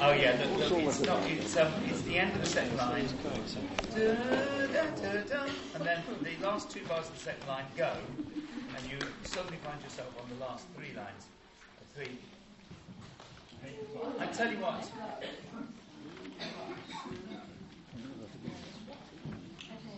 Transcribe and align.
Oh 0.00 0.12
yeah, 0.12 0.36
look, 0.58 0.72
it's 0.82 1.00
not. 1.00 1.22
It's 1.30 1.56
um, 1.56 1.72
it's 1.86 2.02
the 2.02 2.18
end 2.18 2.34
of 2.34 2.40
the 2.42 2.46
second 2.46 2.76
line. 2.76 3.08
And 5.74 5.86
then 5.86 6.02
the 6.22 6.36
last 6.46 6.70
two 6.70 6.84
bars 6.84 7.08
of 7.08 7.14
the 7.14 7.20
second 7.20 7.48
line 7.48 7.64
go, 7.78 7.90
and 8.76 8.90
you 8.90 8.98
suddenly 9.24 9.56
find 9.64 9.82
yourself 9.82 10.14
on 10.20 10.28
the 10.28 10.34
last 10.44 10.66
three 10.76 10.92
lines. 10.94 11.28
Three. 11.96 12.18
I 14.20 14.26
tell 14.26 14.52
you 14.52 14.58
what. 14.58 14.84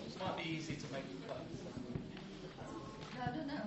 It 0.06 0.16
might 0.20 0.36
be 0.36 0.44
easy 0.48 0.76
to 0.76 0.86
make 0.92 1.02
it 1.02 1.26
close. 1.26 1.40
I 3.20 3.26
don't 3.34 3.48
know. 3.48 3.64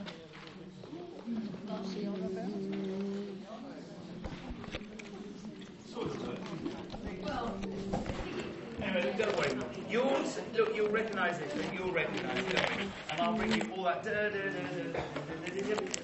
Anyway. 9.43 9.85
Yours, 9.89 10.39
look, 10.53 10.75
you'll 10.75 10.89
recognise 10.89 11.39
it, 11.39 11.51
but 11.55 11.73
you'll 11.73 11.91
recognise 11.91 12.45
it, 12.45 12.55
and 13.09 13.21
I'll 13.21 13.35
bring 13.35 13.51
you 13.53 13.71
all 13.73 13.83
that. 13.83 14.03
Da, 14.03 14.29
da, 14.29 14.29
da. 14.29 15.01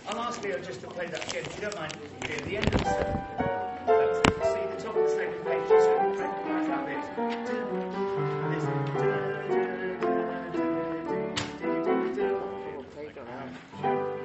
I'll 0.07 0.20
ask 0.20 0.41
Leo 0.43 0.59
just 0.61 0.81
to 0.81 0.88
play 0.88 1.07
that 1.07 1.30
again, 1.30 1.45
if 1.45 1.55
you 1.55 1.61
don't 1.61 1.75
mind. 1.75 1.94
Leo, 2.27 2.39
the 2.45 2.57
end 2.57 2.66
of 2.73 2.83
the 2.83 2.85
second. 2.85 3.16
That's, 3.88 4.20
see 4.53 4.66
the 4.67 4.83
top 4.83 4.95
of 4.95 5.03
the 5.03 5.09
second 5.09 5.44
page, 5.45 5.70
just 5.70 5.89
recognise 5.89 6.67
that 6.67 6.85
bit. 6.85 7.03
This. 8.52 8.66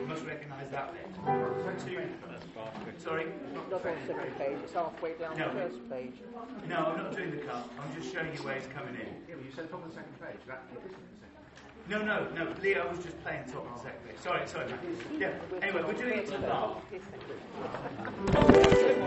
You 0.00 0.06
must 0.06 0.24
recognise 0.24 0.70
that 0.70 0.92
bit. 0.92 1.63
Two. 2.73 2.92
Sorry? 2.98 3.27
Not 3.54 3.64
on 3.64 3.70
the 3.70 4.06
second 4.06 4.38
page, 4.38 4.59
it's 4.64 4.72
halfway 4.72 5.14
down 5.14 5.36
No. 5.38 5.48
the 5.52 5.60
first 5.60 5.91
page. 5.91 6.14
No, 6.69 6.77
I'm 6.77 6.97
not 6.97 7.16
doing 7.16 7.30
the 7.33 7.36
cut. 7.38 7.69
I'm 7.78 7.94
just 8.00 8.12
showing 8.12 8.33
you 8.34 8.42
where 8.42 8.56
it's 8.56 8.66
coming 8.69 8.94
in. 8.94 9.06
Yeah, 9.28 9.34
but 9.36 9.44
you 9.44 9.52
said 9.55 9.70
top 9.70 9.83
of 9.84 9.88
the 9.91 9.94
second 9.94 10.14
page. 10.20 10.41
That 10.47 10.62
it 10.72 10.78
isn't 10.78 10.92
the 10.92 10.98
second. 11.20 11.91
No, 11.91 12.03
no, 12.03 12.28
no. 12.44 12.55
Leo 12.62 12.88
was 12.91 13.05
just 13.05 13.22
playing 13.22 13.44
top 13.44 13.66
of 13.69 13.77
the 13.77 13.88
second 13.88 14.00
page. 14.08 14.19
Sorry, 14.22 14.47
sorry, 14.47 14.66
Matt. 14.70 14.80
Yeah. 15.19 15.33
Anyway, 15.62 15.83
we're 15.86 15.92
doing 16.00 16.19
it 16.20 16.27
to 16.28 16.38
laugh. 16.38 16.77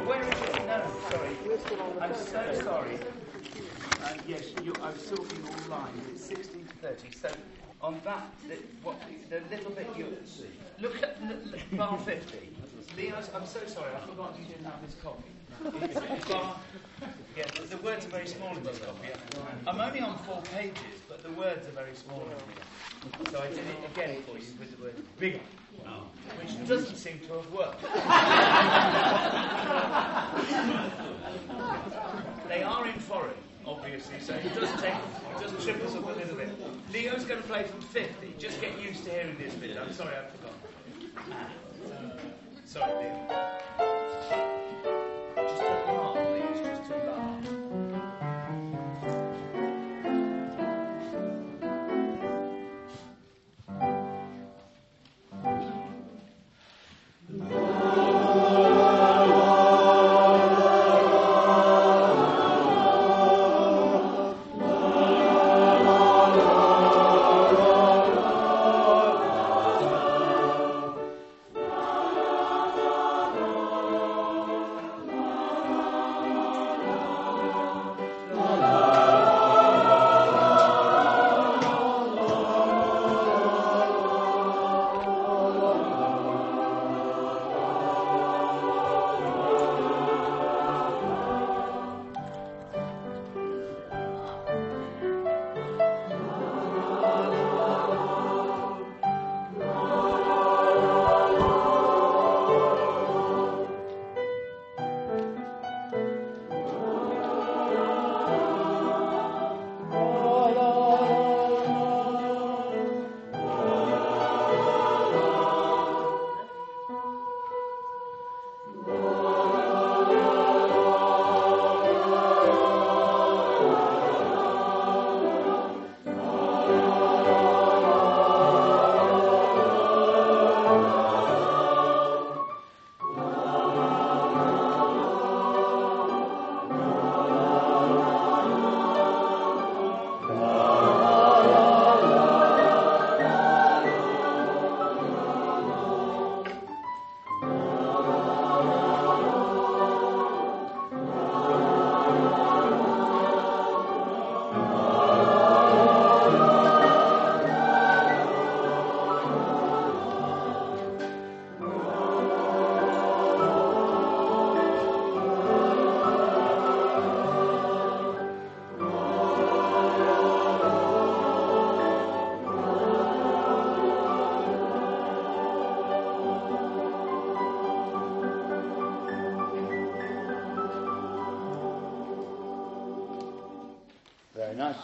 Where 0.07 0.21
is 0.23 0.41
it? 0.41 0.65
No, 0.67 0.79
sorry. 1.09 1.29
We're 1.45 1.59
still 1.59 1.81
on 1.81 1.95
the 1.95 2.03
I'm 2.03 2.15
so 2.15 2.61
sorry. 2.63 2.99
Uh, 4.03 4.13
yes, 4.27 4.53
you, 4.63 4.73
I 4.81 4.91
was 4.91 5.01
sorting 5.05 5.41
all 5.47 5.69
lines. 5.69 6.03
It's 6.11 6.23
16 6.23 6.67
to 6.67 6.73
30. 6.75 7.11
So 7.11 7.29
on 7.81 7.99
that, 8.05 8.27
the, 8.47 8.55
what, 8.83 9.01
the 9.29 9.41
little 9.49 9.71
bit 9.71 9.87
you 9.97 10.15
see. 10.25 10.45
look 10.79 11.01
at 11.01 11.17
l- 11.23 11.31
l- 11.31 11.77
bar 11.77 11.99
50. 11.99 12.51
Leo's, 12.95 13.29
I'm 13.35 13.45
so 13.45 13.59
sorry. 13.67 13.91
I 13.95 13.99
forgot 14.07 14.35
you 14.39 14.45
didn't 14.45 14.65
have 14.65 14.81
this 14.85 14.95
copy. 15.03 15.23
Yeah, 17.37 17.43
the, 17.69 17.77
words 17.77 18.05
are 18.07 18.09
very 18.09 18.25
small 18.25 18.57
in 18.57 18.63
this 18.63 18.79
copy. 18.79 19.09
I'm 19.67 19.79
only 19.79 19.99
on 19.99 20.17
four 20.19 20.41
pages, 20.55 21.01
but 21.07 21.21
the 21.21 21.29
words 21.33 21.67
are 21.67 21.71
very 21.71 21.93
small. 21.93 22.23
So 23.31 23.39
I 23.39 23.49
did 23.49 23.59
it 23.59 23.91
again 23.93 24.23
for 24.23 24.37
you 24.39 24.45
with 24.59 24.75
the 24.75 24.81
word 24.83 24.95
bigger, 25.19 25.39
which 26.41 26.67
doesn't 26.67 26.95
seem 26.95 27.19
to 27.27 27.33
have 27.33 27.51
worked. 27.51 27.83
They 32.47 32.63
are 32.63 32.87
in 32.87 32.93
foreign, 32.93 33.33
obviously, 33.65 34.19
so 34.19 34.33
it 34.33 34.53
does 34.55 34.71
take, 34.81 34.95
it 34.95 35.39
does 35.39 35.63
trip 35.63 35.83
us 35.83 35.95
up 35.95 36.05
a 36.05 36.11
little 36.13 36.35
bit. 36.35 36.49
Leo's 36.91 37.25
going 37.25 37.41
to 37.41 37.47
play 37.47 37.63
from 37.63 37.81
50. 37.81 38.33
Just 38.39 38.59
get 38.61 38.79
used 38.81 39.03
to 39.03 39.11
hearing 39.11 39.37
this 39.37 39.53
bit. 39.55 39.77
I'm 39.77 39.93
sorry, 39.93 40.15
I 40.15 40.25
forgot. 40.31 40.53
Ah, 41.31 41.49
sorry, 42.67 42.91
Leo. 42.95 43.27
Just 43.29 43.66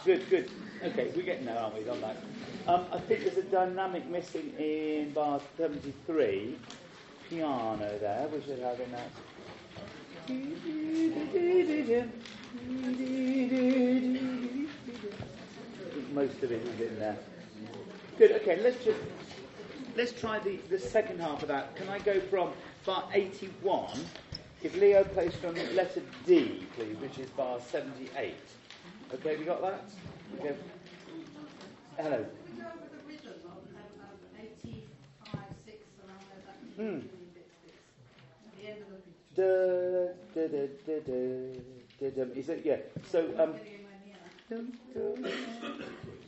Good, 0.04 0.28
good. 0.28 0.50
Okay, 0.82 1.10
we're 1.16 1.22
getting 1.22 1.46
there, 1.46 1.58
aren't 1.58 1.82
we, 1.82 1.88
on 1.88 1.98
that? 2.02 2.16
Um, 2.66 2.84
I 2.92 2.98
think 2.98 3.20
there's 3.24 3.38
a 3.38 3.42
dynamic 3.44 4.06
missing 4.06 4.52
in 4.58 5.12
bar 5.12 5.40
73. 5.56 6.58
Piano 7.30 7.98
there, 7.98 8.28
we 8.28 8.42
should 8.42 8.58
have 8.58 8.78
in 8.80 8.92
that. 8.92 9.08
Most 16.12 16.42
of 16.42 16.52
it 16.52 16.66
is 16.66 16.80
in 16.80 16.98
there. 16.98 17.16
Good, 18.18 18.32
okay, 18.32 18.60
let's 18.60 18.84
just 18.84 19.00
let's 19.96 20.12
try 20.12 20.38
the, 20.38 20.58
the 20.68 20.78
second 20.78 21.18
half 21.18 21.40
of 21.40 21.48
that. 21.48 21.74
Can 21.76 21.88
I 21.88 21.98
go 21.98 22.20
from 22.20 22.50
bar 22.84 23.08
81? 23.14 23.98
If 24.62 24.76
Leo 24.76 25.02
plays 25.04 25.34
from 25.34 25.54
letter 25.74 26.02
D, 26.26 26.66
please, 26.76 26.96
which 26.98 27.18
is 27.18 27.30
bar 27.30 27.58
78. 27.58 28.34
Okay, 29.14 29.36
we 29.36 29.44
got 29.44 29.62
that? 29.62 29.84
Okay. 30.40 30.54
Hello. 31.96 32.18
you 32.18 32.58
know, 32.58 32.70
with 32.82 32.90
the 32.90 32.98
rhythm 33.06 33.46
on 33.46 33.62
85, 34.36 35.38
6, 35.64 35.76
around 36.02 36.24
there, 36.30 36.42
that 36.44 36.58
Hmm. 36.74 36.98
the 39.36 39.54
the 39.74 40.10
Da, 40.34 40.42
da, 40.42 40.42
da, 40.48 40.62
da, 40.86 41.14
da, 42.00 42.10
da. 42.10 42.22
Is 42.34 42.48
it? 42.48 42.60
Yeah. 42.64 42.78
So, 43.10 43.18
um, 43.38 43.54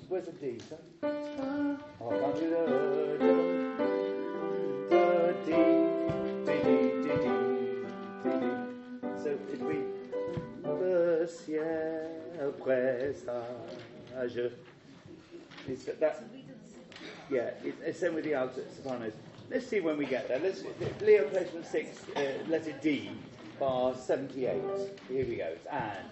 where's 0.09 0.27
the 0.27 0.33
D? 0.33 0.59
the 4.79 5.35
dee, 5.44 5.53
dee, 6.47 6.61
dee, 6.62 6.94
dee, 7.03 7.19
dee, 7.23 7.37
dee, 8.23 8.38
dee. 8.41 8.56
So 9.23 9.29
it 9.53 9.61
we 9.61 9.77
le 10.65 11.27
ciel 11.27 11.75
présage. 12.67 14.53
Is 15.69 15.85
that, 15.85 16.01
that 16.01 16.25
yeah, 17.31 17.51
it, 17.65 17.75
it's 17.85 18.01
same 18.01 18.15
with 18.15 18.25
the 18.25 18.35
alto 18.35 18.63
sopranos. 18.75 19.13
Let's 19.51 19.67
see 19.67 19.81
when 19.81 19.97
we 19.97 20.07
get 20.07 20.29
there. 20.29 20.41
Let's 20.41 20.63
Leo 21.01 21.29
placement 21.29 21.67
six, 21.67 22.01
uh, 22.17 22.21
letter 22.49 22.75
D, 22.83 23.11
bar 23.61 23.95
seventy-eight. 23.95 24.63
Here 25.09 25.27
we 25.27 25.37
go. 25.37 25.53
And 25.71 26.07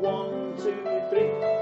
one, 0.00 0.56
two, 0.58 0.76
three. 1.10 1.55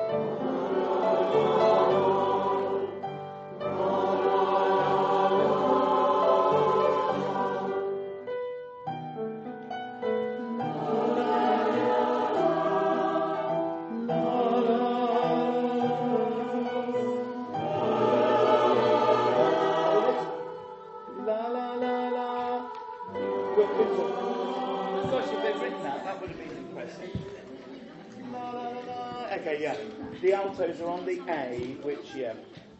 The 30.57 30.67
altos 30.67 30.81
are 30.81 30.89
on 30.89 31.05
the 31.05 31.21
A, 31.29 31.77
which 31.83 32.15
yeah. 32.15 32.35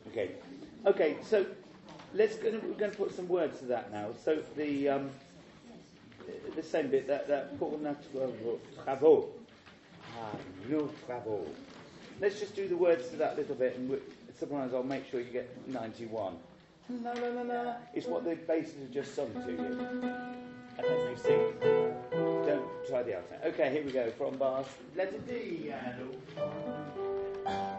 Okay. 0.09 0.31
Okay, 0.87 1.17
so 1.25 1.45
let's 2.13 2.37
go, 2.37 2.51
we're 2.51 2.75
going 2.75 2.91
to 2.91 2.97
put 2.97 3.15
some 3.15 3.27
words 3.27 3.59
to 3.61 3.65
that 3.67 3.93
now. 3.93 4.11
So 4.25 4.43
the 4.57 4.89
um, 4.91 5.11
the 6.55 6.63
same 6.63 6.89
bit 6.89 7.09
that 7.09 7.27
that 7.29 7.59
pour 7.59 7.77
notre 7.79 7.99
travaux. 8.85 9.29
Ah, 10.21 10.37
nos 10.69 10.91
travaux. 11.09 11.47
Let's 12.21 12.39
just 12.39 12.55
do 12.55 12.69
the 12.69 12.77
words 12.77 13.09
to 13.09 13.17
that 13.17 13.37
little 13.37 13.57
bit, 13.57 13.77
and 13.77 13.91
we, 13.91 13.97
sometimes 14.39 14.73
I'll 14.73 14.85
make 14.85 15.11
sure 15.11 15.21
you 15.21 15.33
get 15.33 15.51
91. 15.67 16.37
La 17.03 17.13
la 17.13 17.29
la 17.29 17.43
la. 17.43 17.75
It's 17.93 18.07
what 18.07 18.25
the 18.25 18.37
basses 18.37 18.75
have 18.79 18.91
just 18.93 19.15
sung 19.17 19.33
to 19.33 19.51
you. 19.51 19.59
And 20.77 20.87
then 20.87 21.11
you 21.11 21.17
sing. 21.17 21.53
Don't 22.47 22.87
try 22.89 23.03
the 23.03 23.17
alto. 23.17 23.35
Okay, 23.47 23.73
here 23.73 23.85
we 23.85 23.91
go. 23.91 24.11
From 24.13 24.37
bars. 24.37 24.67
Letter 24.95 25.19
D. 25.27 25.73
And 25.73 27.04
O 27.47 27.51
You're 27.51 27.74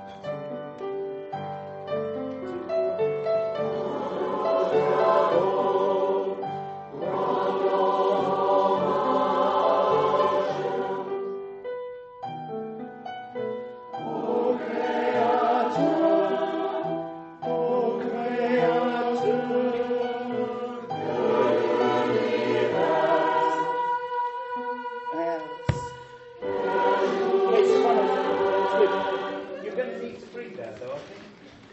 breathe 30.35 30.57
there, 30.57 30.75
though, 30.81 30.91
I 30.91 30.97
think. 30.97 31.21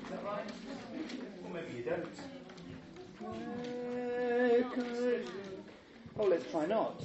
Is 0.05 0.11
that 0.11 0.25
right? 0.25 0.49
Or 1.44 1.50
maybe 1.53 1.73
you 1.79 1.82
don't. 1.82 2.17
Oh, 6.19 6.25
let's 6.25 6.49
try 6.50 6.67
not. 6.67 7.03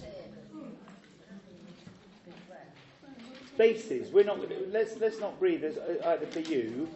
Spaces. 3.56 4.12
We're 4.12 4.24
not. 4.24 4.40
Let's 4.72 4.98
let's 5.00 5.20
not 5.20 5.40
breathe 5.40 5.64
uh, 5.64 6.10
either 6.10 6.28
for 6.28 6.42
you, 6.42 6.88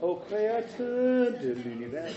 or 0.00 0.20
créateur 0.24 1.40
de 1.40 1.54
l'univers. 1.54 2.12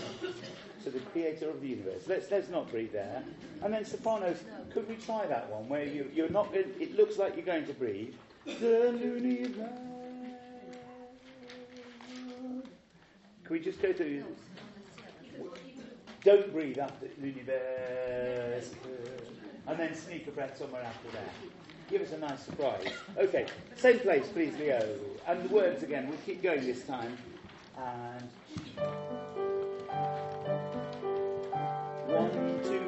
So 0.84 0.90
the 0.90 1.00
creator 1.00 1.48
of 1.48 1.62
the 1.62 1.68
universe. 1.68 2.06
Let's 2.06 2.30
let's 2.30 2.50
not 2.50 2.70
breathe 2.70 2.92
there. 2.92 3.22
And 3.62 3.72
then 3.72 3.86
sopranos. 3.86 4.44
Could 4.70 4.86
we 4.86 4.96
try 4.96 5.26
that 5.26 5.48
one 5.50 5.66
where 5.70 5.84
you 5.84 6.10
you're 6.12 6.28
not? 6.28 6.54
It 6.54 6.94
looks 6.94 7.16
like 7.16 7.36
you're 7.36 7.46
going 7.46 7.66
to 7.66 7.72
breathe. 7.72 8.12
De 8.44 8.92
l'univers. 8.92 10.05
Can 13.46 13.56
we 13.56 13.60
just 13.60 13.80
go 13.80 13.92
to? 13.92 14.24
Don't 16.24 16.52
breathe 16.52 16.78
after 16.78 17.06
l'univers, 17.22 18.74
and 19.68 19.78
then 19.78 19.94
sneak 19.94 20.26
a 20.26 20.32
breath 20.32 20.58
somewhere 20.58 20.82
after 20.82 21.08
that. 21.12 21.32
Give 21.88 22.02
us 22.02 22.10
a 22.10 22.18
nice 22.18 22.42
surprise. 22.42 22.88
Okay, 23.16 23.46
same 23.76 24.00
place, 24.00 24.26
please, 24.32 24.52
Leo. 24.58 24.98
And 25.28 25.48
the 25.48 25.54
words 25.54 25.84
again. 25.84 26.08
We'll 26.08 26.18
keep 26.26 26.42
going 26.42 26.66
this 26.66 26.82
time. 26.84 27.16
And 27.78 28.28
one, 32.08 32.60
two. 32.64 32.85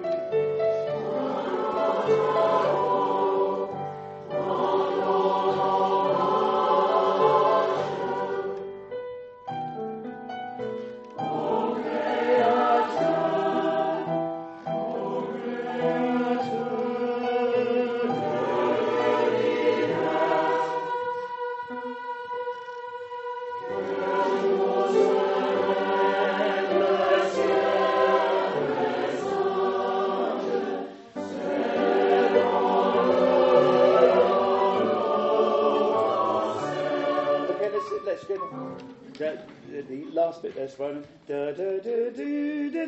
There's 40.79 40.95
one. 40.95 41.05
Da 41.27 41.53
da 41.53 41.79
da 41.79 42.11
da 42.11 42.71
da 42.71 42.87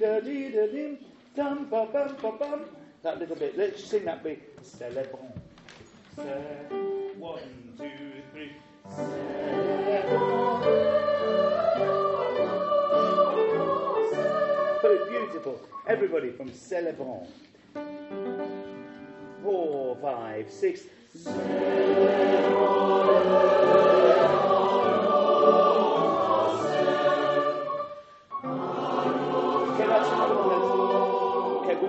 da 0.00 0.20
da 0.20 0.66
da 0.66 0.96
dum 1.34 1.68
ba 1.70 1.86
bum 1.92 2.16
ba 2.22 2.32
bum. 2.38 2.60
That 3.02 3.18
little 3.18 3.36
bit. 3.36 3.56
Let's 3.56 3.84
sing 3.84 4.04
that 4.04 4.22
bit. 4.22 4.40
Celebrons. 4.62 5.40
Ce- 6.16 7.16
One, 7.18 7.74
two, 7.78 8.22
three. 8.32 8.52
So 14.82 15.06
beautiful. 15.08 15.60
Everybody 15.88 16.30
from 16.30 16.50
Celebrons. 16.50 17.28
Four, 19.42 19.96
five, 20.02 20.50
six. 20.50 20.82
Okay, 23.96 24.25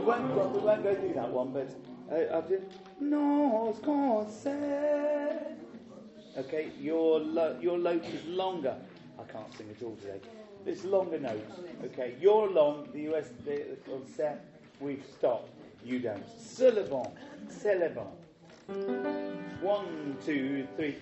won't, 0.07 0.33
go- 0.33 0.47
we 0.47 0.59
won't 0.59 0.83
go 0.83 0.95
through 0.95 1.13
that 1.13 1.29
one, 1.29 1.51
but 1.51 1.69
uh, 2.11 2.33
I'll 2.35 2.41
do. 2.41 2.61
Nos 2.99 3.77
conseils. 3.79 5.57
Okay, 6.37 6.69
your 6.79 7.19
lo- 7.19 7.57
your 7.61 7.77
note 7.77 8.05
is 8.05 8.25
longer. 8.25 8.75
I 9.19 9.23
can't 9.31 9.53
sing 9.57 9.67
at 9.75 9.83
all 9.83 9.95
today. 9.97 10.19
It's 10.65 10.83
longer 10.83 11.19
notes. 11.19 11.53
Okay, 11.85 12.15
you're 12.21 12.49
long. 12.49 12.87
The 12.93 13.01
US 13.13 13.29
the 13.45 13.77
concert. 13.85 14.39
We've 14.79 15.03
stopped. 15.17 15.49
You 15.83 15.99
don't. 15.99 16.23
Syllabon. 16.39 17.11
Syllabon. 17.49 18.07
One, 19.61 20.17
two, 20.25 20.67
three. 20.75 20.95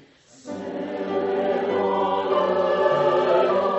Okay, 3.27 3.74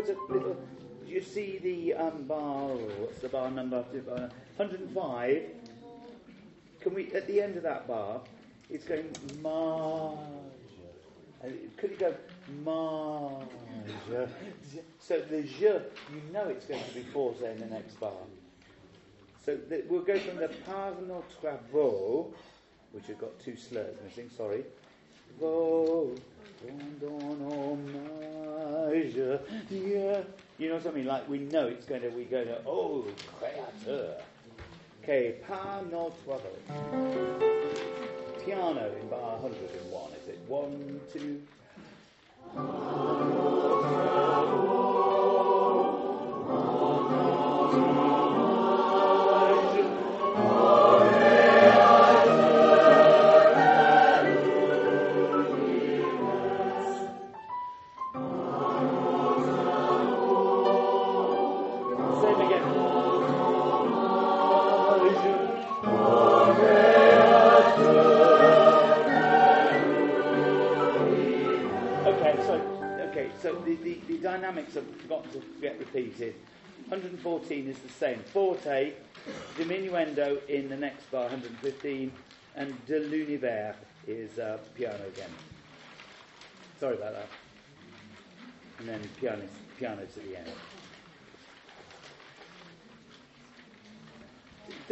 put 0.00 0.08
a 0.08 0.32
little? 0.32 0.56
Do 1.06 1.12
you 1.12 1.22
see 1.22 1.58
the 1.58 1.94
um, 1.94 2.24
bar? 2.24 2.68
What's 2.68 3.20
the 3.20 3.28
bar 3.28 3.50
number? 3.50 3.78
after 3.78 3.98
105. 4.56 5.42
Can 6.80 6.94
we 6.94 7.12
at 7.12 7.26
the 7.26 7.40
end 7.40 7.56
of 7.56 7.62
that 7.64 7.88
bar? 7.88 8.20
It's 8.70 8.84
going 8.84 9.10
marge. 9.40 10.18
Could 11.76 11.92
it 11.92 11.98
go 11.98 12.14
marge? 12.64 13.48
So 15.00 15.20
the 15.20 15.42
je, 15.42 15.64
you 15.64 16.22
know 16.32 16.48
it's 16.48 16.66
going 16.66 16.82
to 16.82 16.94
be 16.94 17.02
forte 17.02 17.50
in 17.50 17.58
the 17.58 17.66
next 17.66 17.98
bar. 17.98 18.12
So 19.44 19.56
the, 19.56 19.84
we'll 19.88 20.02
go 20.02 20.18
from 20.18 20.36
the 20.36 20.48
par 20.66 20.92
nos 21.06 21.24
travaux, 21.42 22.32
which 22.92 23.06
has 23.06 23.16
got 23.16 23.38
two 23.40 23.56
slurs 23.56 23.96
missing. 24.04 24.30
Sorry. 24.36 24.64
Vos 25.40 26.18
Yeah. 29.70 30.22
You 30.58 30.68
know 30.68 30.76
what 30.76 30.86
I 30.86 30.90
mean? 30.90 31.06
Like 31.06 31.28
we 31.28 31.38
know 31.38 31.66
it's 31.66 31.86
going 31.86 32.02
to. 32.02 32.08
We 32.08 32.24
go 32.24 32.44
to 32.44 32.60
oh. 32.66 33.04
Okay, 35.02 35.36
par 35.46 35.82
nos 35.90 36.12
travaux. 36.24 36.58
Piano 38.44 38.92
in 39.00 39.08
bar 39.08 39.38
101. 39.38 40.12
Is 40.12 40.28
it 40.28 40.38
one, 40.48 41.00
two? 41.12 41.42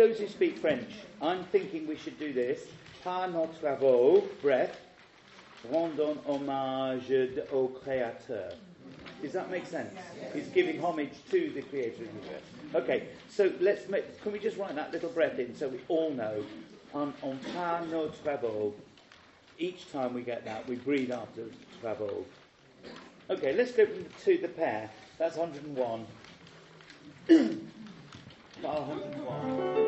Those 0.06 0.20
who 0.20 0.28
speak 0.28 0.58
French, 0.58 0.88
I'm 1.20 1.42
thinking 1.46 1.84
we 1.88 1.96
should 1.96 2.16
do 2.16 2.32
this. 2.32 2.60
Par 3.02 3.26
nos 3.26 3.48
travaux, 3.60 4.22
breath, 4.40 4.78
rendons 5.68 6.18
hommage 6.25 7.10
au 7.52 7.66
Créateur. 7.66 8.54
Does 9.20 9.32
that 9.32 9.50
make 9.50 9.66
sense? 9.66 9.92
He's 10.32 10.46
giving 10.46 10.80
homage 10.80 11.10
to 11.32 11.50
the 11.50 11.62
Creator 11.62 12.04
of 12.04 12.08
the 12.08 12.20
universe. 12.20 12.42
Okay, 12.76 13.08
so 13.28 13.52
let's 13.58 13.88
make. 13.88 14.22
Can 14.22 14.30
we 14.30 14.38
just 14.38 14.56
write 14.56 14.76
that 14.76 14.92
little 14.92 15.10
breath 15.10 15.40
in 15.40 15.56
so 15.56 15.66
we 15.66 15.80
all 15.88 16.12
know? 16.12 16.44
On, 16.94 17.12
on 17.22 17.40
par 17.52 17.84
nos 17.86 18.12
travaux. 18.25 18.75
Each 19.58 19.90
time 19.90 20.14
we 20.14 20.22
get 20.22 20.44
that, 20.44 20.68
we 20.68 20.76
breathe 20.76 21.10
after 21.10 21.46
travaux. 21.82 22.25
Okay, 23.28 23.54
let's 23.54 23.72
go 23.72 23.86
to 23.86 24.38
the 24.38 24.46
pair. 24.46 24.88
That's 25.18 25.36
101. 25.36 26.06
Not 28.62 28.88
101. 28.88 29.86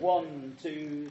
One, 0.00 0.56
two. 0.62 1.10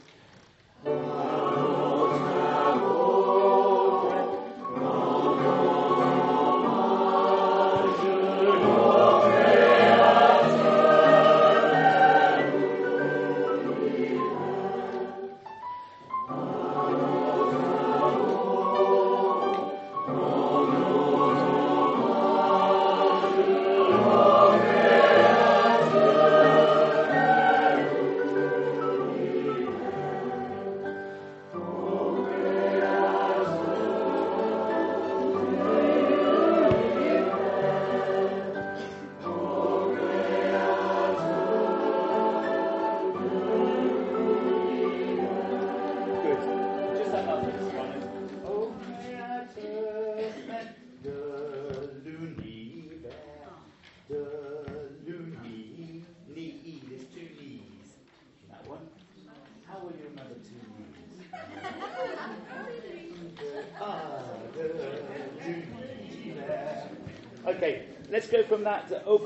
Au 69.05 69.19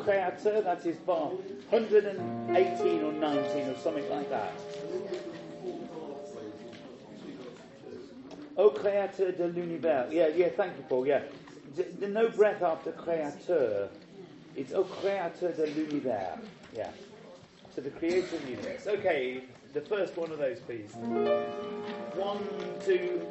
that 0.63 0.85
is 0.85 0.97
bar 0.97 1.29
118 1.69 3.03
or 3.03 3.11
19 3.13 3.69
or 3.69 3.77
something 3.77 4.09
like 4.09 4.29
that. 4.29 4.53
Créateur 8.57 9.37
de 9.37 9.47
l'univers. 9.47 10.11
Yeah, 10.11 10.27
yeah, 10.27 10.49
thank 10.49 10.77
you, 10.77 10.83
Paul. 10.89 11.07
Yeah. 11.07 11.21
D- 11.75 11.83
d- 11.99 12.07
no 12.07 12.29
breath 12.29 12.61
after 12.61 12.91
créateur. 12.91 13.89
It's 14.55 14.71
créateur 14.71 15.55
de 15.55 15.65
l'univers. 15.67 16.39
Yeah. 16.75 16.89
So 17.75 17.81
the 17.81 17.89
creator 17.91 18.35
of 18.35 18.43
the 18.43 18.51
universe. 18.51 18.87
Okay, 18.87 19.43
the 19.73 19.81
first 19.81 20.17
one 20.17 20.31
of 20.31 20.39
those, 20.39 20.59
please. 20.59 20.91
One, 22.15 22.47
two. 22.85 23.25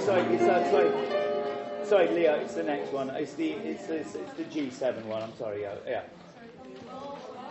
Sorry, 0.00 0.38
uh, 0.38 0.70
sorry. 0.70 1.86
Sorry, 1.86 2.08
Leo, 2.08 2.34
it's 2.36 2.54
the 2.54 2.62
next 2.62 2.92
one. 2.92 3.10
It's 3.10 3.34
the, 3.34 3.52
it's, 3.52 3.88
it's, 3.88 4.14
it's 4.14 4.32
the 4.32 4.44
G7 4.44 5.04
one, 5.04 5.22
I'm 5.22 5.36
sorry, 5.36 5.62
yeah. 5.62 5.74
yeah. 5.86 6.02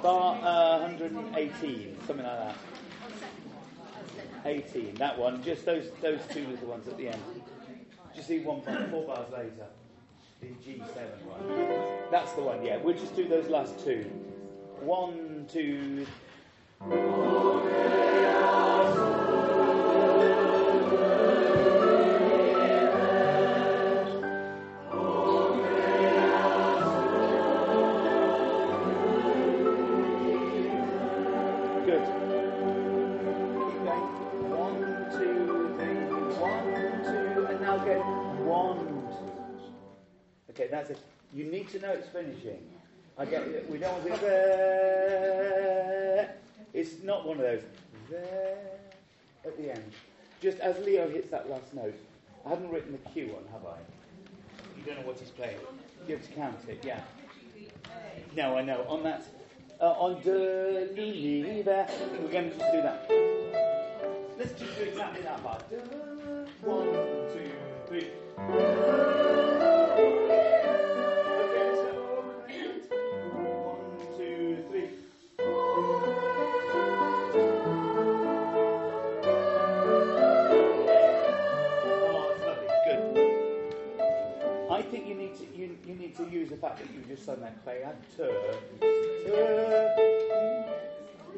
Bar 0.02 0.36
uh, 0.44 0.80
118, 0.82 1.98
something 2.06 2.26
like 2.26 2.38
that. 2.38 2.58
18, 4.46 4.96
that 4.96 5.18
one. 5.18 5.42
Just 5.44 5.66
those 5.66 5.90
those 6.02 6.20
two 6.30 6.46
little 6.48 6.68
ones 6.68 6.88
at 6.88 6.98
the 6.98 7.10
end. 7.10 7.22
Just 8.16 8.28
see 8.28 8.40
one 8.40 8.60
bar, 8.62 8.88
four 8.92 9.08
bars 9.08 9.32
later. 9.32 9.68
The 10.42 10.48
G7 10.48 11.24
one. 11.26 12.12
That's 12.12 12.34
the 12.34 12.44
one, 12.44 12.64
yeah. 12.64 12.78
We'll 12.78 12.98
just 12.98 13.16
do 13.16 13.28
those 13.28 13.50
last 13.50 13.80
two. 13.84 14.04
One, 14.82 15.48
two. 15.52 16.06
Finishing. 42.16 42.64
I 43.18 43.26
get. 43.26 43.70
We 43.70 43.78
don't 43.78 43.92
want 43.92 44.06
to 44.06 44.12
be 44.12 44.18
there. 44.18 45.56
It's 46.74 47.04
not 47.04 47.28
one 47.28 47.38
of 47.38 47.44
those. 47.44 47.64
There 48.10 48.58
at 49.46 49.58
the 49.58 49.72
end. 49.72 49.92
Just 50.42 50.60
as 50.60 50.78
Leo 50.86 51.10
hits 51.10 51.30
that 51.32 51.50
last 51.50 51.74
note. 51.74 51.98
I 52.46 52.50
haven't 52.50 52.70
written 52.70 52.92
the 52.92 53.10
cue 53.10 53.36
on, 53.36 53.44
have 53.52 53.66
I? 53.66 53.78
You 54.78 54.84
don't 54.86 55.00
know 55.00 55.08
what 55.08 55.20
he's 55.20 55.30
playing. 55.30 55.58
You 56.08 56.16
have 56.16 56.28
to 56.28 56.34
count 56.34 56.58
it, 56.68 56.84
yeah. 56.86 57.02
No, 58.36 58.56
I 58.58 58.62
know. 58.62 58.86
On 58.88 59.02
that, 59.04 59.26
uh, 59.82 59.92
on 59.94 60.22
de 60.22 60.88
l'univers, 60.96 61.90
we're 62.22 62.32
going 62.32 62.52
to 62.52 62.58
just 62.58 62.72
do 62.72 62.82
that. 62.82 63.10
Let's 64.38 64.52
let's 64.52 64.60
just 64.60 64.78
do 64.78 64.84
exactly 64.84 65.22
that 65.22 65.44
part. 65.44 65.64
One, 66.62 66.94
two, 67.34 67.52
three. 67.88 69.25
You, 85.96 86.08
need 86.08 86.16
to 86.18 86.30
use 86.30 86.50
the 86.50 86.58
fact 86.58 86.80
that 86.80 86.88
you 86.94 87.02
just 87.08 87.26
sung 87.26 87.40
that 87.42 87.64
createur. 87.64 88.56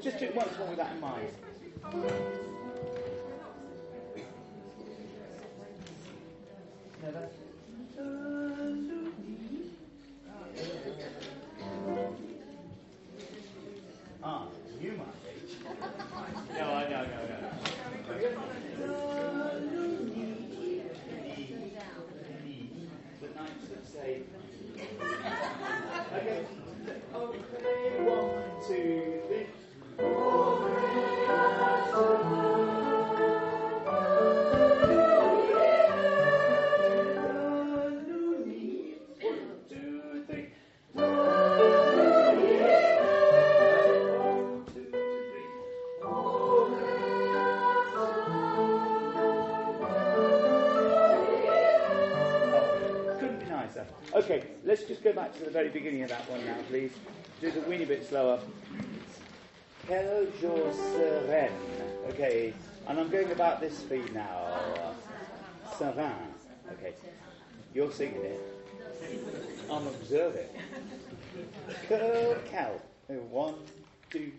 Just 0.02 0.20
do 0.20 0.26
it 0.26 0.36
once 0.36 0.58
more 0.58 0.68
with 0.68 0.78
that 0.78 0.94
in 0.94 1.02
mind. 1.02 1.30
No, 7.04 7.47
to 55.38 55.46
the 55.46 55.52
very 55.52 55.70
beginning 55.70 56.02
of 56.02 56.10
that 56.10 56.28
one 56.30 56.44
now, 56.46 56.58
please. 56.68 56.92
Do 57.42 57.52
the 57.52 57.62
weeny 57.62 57.86
bit 57.86 58.08
slower. 58.08 58.40
Jour 59.88 60.74
sereine. 60.74 61.52
Okay, 62.10 62.54
and 62.88 63.00
I'm 63.00 63.10
going 63.10 63.32
about 63.32 63.62
this 63.62 63.78
speed 63.78 64.14
now. 64.14 64.96
Serein. 65.78 66.34
Okay, 66.74 66.94
you're 67.74 67.92
singing 67.92 68.22
it. 68.22 68.42
I'm 69.70 69.86
observing. 69.88 70.48
Que 71.88 72.36
cal. 72.50 72.82
One, 73.08 73.56
two, 74.10 74.32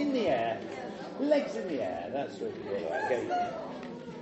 in 0.00 0.12
the 0.12 0.28
air. 0.28 0.60
Legs 1.20 1.56
in 1.56 1.68
the 1.68 1.82
air. 1.82 2.10
That's 2.12 2.38
what 2.38 2.56
we 2.56 2.62
do. 2.62 2.86
Okay. 3.04 3.28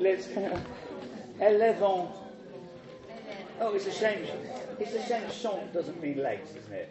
Let's. 0.00 0.26
Élevons. 1.40 2.10
Oh, 3.60 3.74
it's 3.74 3.86
a 3.86 3.92
shame. 3.92 4.26
It's 4.78 4.94
a 4.94 5.02
shame 5.06 5.24
chant 5.30 5.72
doesn't 5.72 6.00
mean 6.00 6.22
legs, 6.22 6.50
isn't 6.50 6.72
it? 6.72 6.90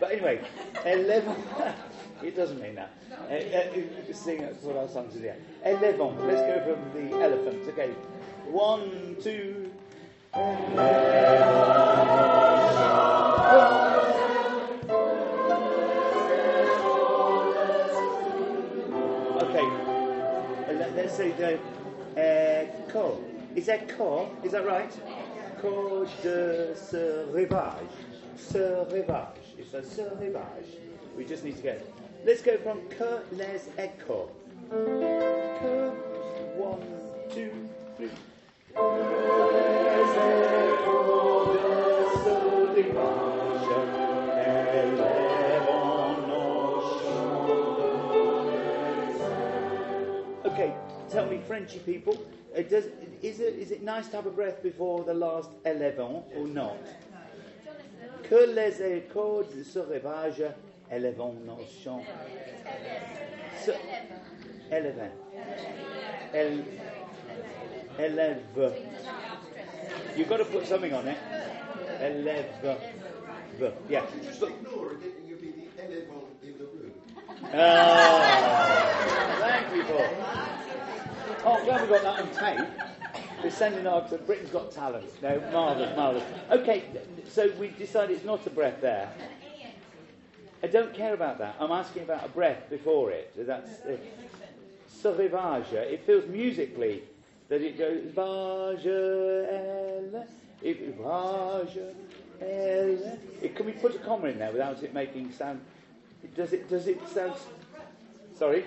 But 0.00 0.12
anyway, 0.12 0.40
élevons. 0.84 1.74
it 2.22 2.34
doesn't 2.34 2.60
mean 2.60 2.74
that. 2.74 2.90
Uh, 3.30 3.34
uh, 3.34 4.12
sing 4.12 4.40
that's 4.40 4.62
what 4.62 4.76
our 4.76 4.88
songs 4.88 5.16
air. 5.16 5.36
Élevons. 5.64 6.20
Let's 6.26 6.42
go 6.42 6.74
from 6.74 7.08
the 7.08 7.22
elephant. 7.22 7.68
Okay. 7.68 7.90
One, 8.48 9.16
two. 9.22 9.70
Say 21.12 21.58
uh, 22.16 22.90
co. 22.90 23.22
Is 23.54 23.66
that 23.66 23.88
co? 23.88 24.30
Is 24.42 24.52
that 24.52 24.64
right? 24.66 24.92
Co 25.60 26.06
de 26.22 26.74
ce 26.74 27.26
rivage. 27.30 27.96
Ce 28.36 28.86
rivage. 28.90 29.54
It's 29.58 29.74
a 29.74 29.82
ce 29.82 30.08
rivage. 30.18 30.78
We 31.16 31.24
just 31.24 31.44
need 31.44 31.56
to 31.56 31.62
get. 31.62 31.86
Let's 32.24 32.42
go 32.42 32.56
from 32.58 32.80
que 32.88 33.20
les 33.32 33.68
échos. 33.78 34.28
Que. 34.70 35.92
One, 36.56 36.80
two, 37.30 37.50
three. 37.96 38.10
Tell 51.12 51.26
me, 51.26 51.40
Frenchy 51.46 51.78
people, 51.80 52.16
uh, 52.56 52.62
does, 52.62 52.86
is, 53.22 53.40
it, 53.40 53.54
is 53.54 53.70
it 53.70 53.82
nice 53.82 54.08
to 54.08 54.16
have 54.16 54.26
a 54.26 54.30
breath 54.30 54.62
before 54.62 55.04
the 55.04 55.14
last 55.14 55.50
eleven 55.64 56.22
or 56.36 56.46
not? 56.46 56.76
Que 58.28 58.46
les 58.46 58.80
échos 58.80 59.44
de 59.54 59.62
ce 59.64 59.78
rivage 59.80 60.42
élevons 60.90 61.34
nos 61.44 61.58
chants. 61.84 62.04
Ce- 63.64 63.76
Eleven. 64.70 65.10
El, 66.32 66.64
élève. 67.98 68.72
You've 70.16 70.28
got 70.28 70.38
to 70.38 70.44
put 70.46 70.66
something 70.66 70.94
on 70.94 71.08
it. 71.08 71.16
Élève. 72.00 72.46
Yeah. 72.62 72.76
But, 73.60 73.74
Ignore 74.48 74.92
it, 74.92 75.02
and 75.04 75.28
you'll 75.28 75.38
be 75.38 75.50
the 75.52 75.82
elephant 75.82 76.24
in 76.42 76.54
the 76.58 76.64
room. 76.64 76.92
Ah, 77.54 79.36
thank 79.40 79.76
you, 79.76 79.84
Paul. 79.84 80.51
Glad 81.42 81.82
we 81.82 81.88
got 81.88 82.02
that 82.02 82.20
on 82.20 82.30
tape. 82.56 82.68
We're 83.42 83.50
sending 83.50 83.84
our 83.86 84.08
to 84.08 84.18
Britain's 84.18 84.50
Got 84.50 84.70
Talent. 84.70 85.10
No, 85.20 85.40
marvellous, 85.52 85.96
marvellous. 85.96 86.24
Okay, 86.52 86.84
so 87.28 87.50
we 87.58 87.68
decided 87.68 88.16
it's 88.16 88.24
not 88.24 88.46
a 88.46 88.50
breath 88.50 88.80
there. 88.80 89.12
I 90.62 90.68
don't 90.68 90.94
care 90.94 91.14
about 91.14 91.38
that. 91.38 91.56
I'm 91.58 91.72
asking 91.72 92.04
about 92.04 92.24
a 92.24 92.28
breath 92.28 92.70
before 92.70 93.10
it. 93.10 93.32
That's 93.36 93.80
uh, 93.80 93.96
ce. 94.88 95.06
It 95.06 96.06
feels 96.06 96.28
musically 96.28 97.02
that 97.48 97.60
it 97.60 97.76
goes 97.76 98.04
vage 98.14 98.86
it 100.62 100.96
vage. 100.96 101.78
It, 102.40 103.56
can 103.56 103.66
we 103.66 103.72
put 103.72 103.96
a 103.96 103.98
comma 103.98 104.28
in 104.28 104.38
there 104.38 104.52
without 104.52 104.80
it 104.84 104.94
making 104.94 105.32
sound? 105.32 105.60
Does 106.36 106.52
it? 106.52 106.70
Does 106.70 106.86
it 106.86 107.00
sound? 107.08 107.34
Sorry. 108.38 108.64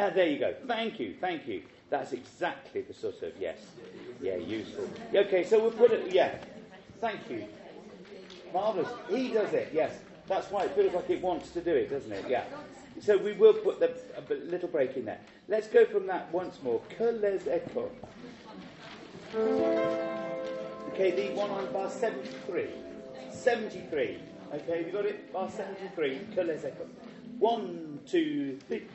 Ah, 0.00 0.08
there 0.08 0.28
you 0.28 0.38
go. 0.38 0.54
Thank 0.66 0.98
you, 0.98 1.14
thank 1.20 1.46
you. 1.46 1.62
That's 1.90 2.12
exactly 2.12 2.80
the 2.80 2.94
sort 2.94 3.22
of 3.22 3.32
yes, 3.38 3.58
yeah, 4.22 4.36
useful. 4.36 4.88
Okay, 5.14 5.44
so 5.44 5.60
we'll 5.60 5.72
put 5.72 5.90
it. 5.90 6.10
Yeah, 6.12 6.36
thank 7.00 7.28
you. 7.28 7.44
Marvelous. 8.54 8.88
He 9.08 9.28
does 9.32 9.52
it. 9.52 9.70
Yes. 9.72 9.98
That's 10.26 10.50
why 10.50 10.64
it 10.64 10.70
feels 10.76 10.94
like 10.94 11.10
it 11.10 11.20
wants 11.20 11.50
to 11.50 11.60
do 11.60 11.74
it, 11.74 11.90
doesn't 11.90 12.12
it? 12.12 12.24
Yeah. 12.28 12.44
So 13.00 13.18
we 13.18 13.32
will 13.32 13.52
put 13.52 13.80
the, 13.80 13.92
a 14.16 14.34
little 14.46 14.68
break 14.68 14.96
in 14.96 15.04
there. 15.04 15.18
Let's 15.48 15.66
go 15.66 15.84
from 15.84 16.06
that 16.06 16.32
once 16.32 16.62
more. 16.62 16.80
Que 16.96 17.10
les 17.12 17.42
échos. 17.44 17.90
Okay, 20.92 21.10
the 21.10 21.34
one 21.34 21.50
on 21.50 21.72
bar 21.72 21.90
73. 21.90 22.68
73. 23.32 24.18
Okay, 24.54 24.78
have 24.78 24.86
you 24.86 24.92
got 24.92 25.04
it? 25.04 25.32
Bar 25.32 25.50
73. 25.50 26.20
Que 26.34 26.44
les. 26.44 26.64
One, 27.38 28.00
two, 28.06 28.58
three. 28.68 28.86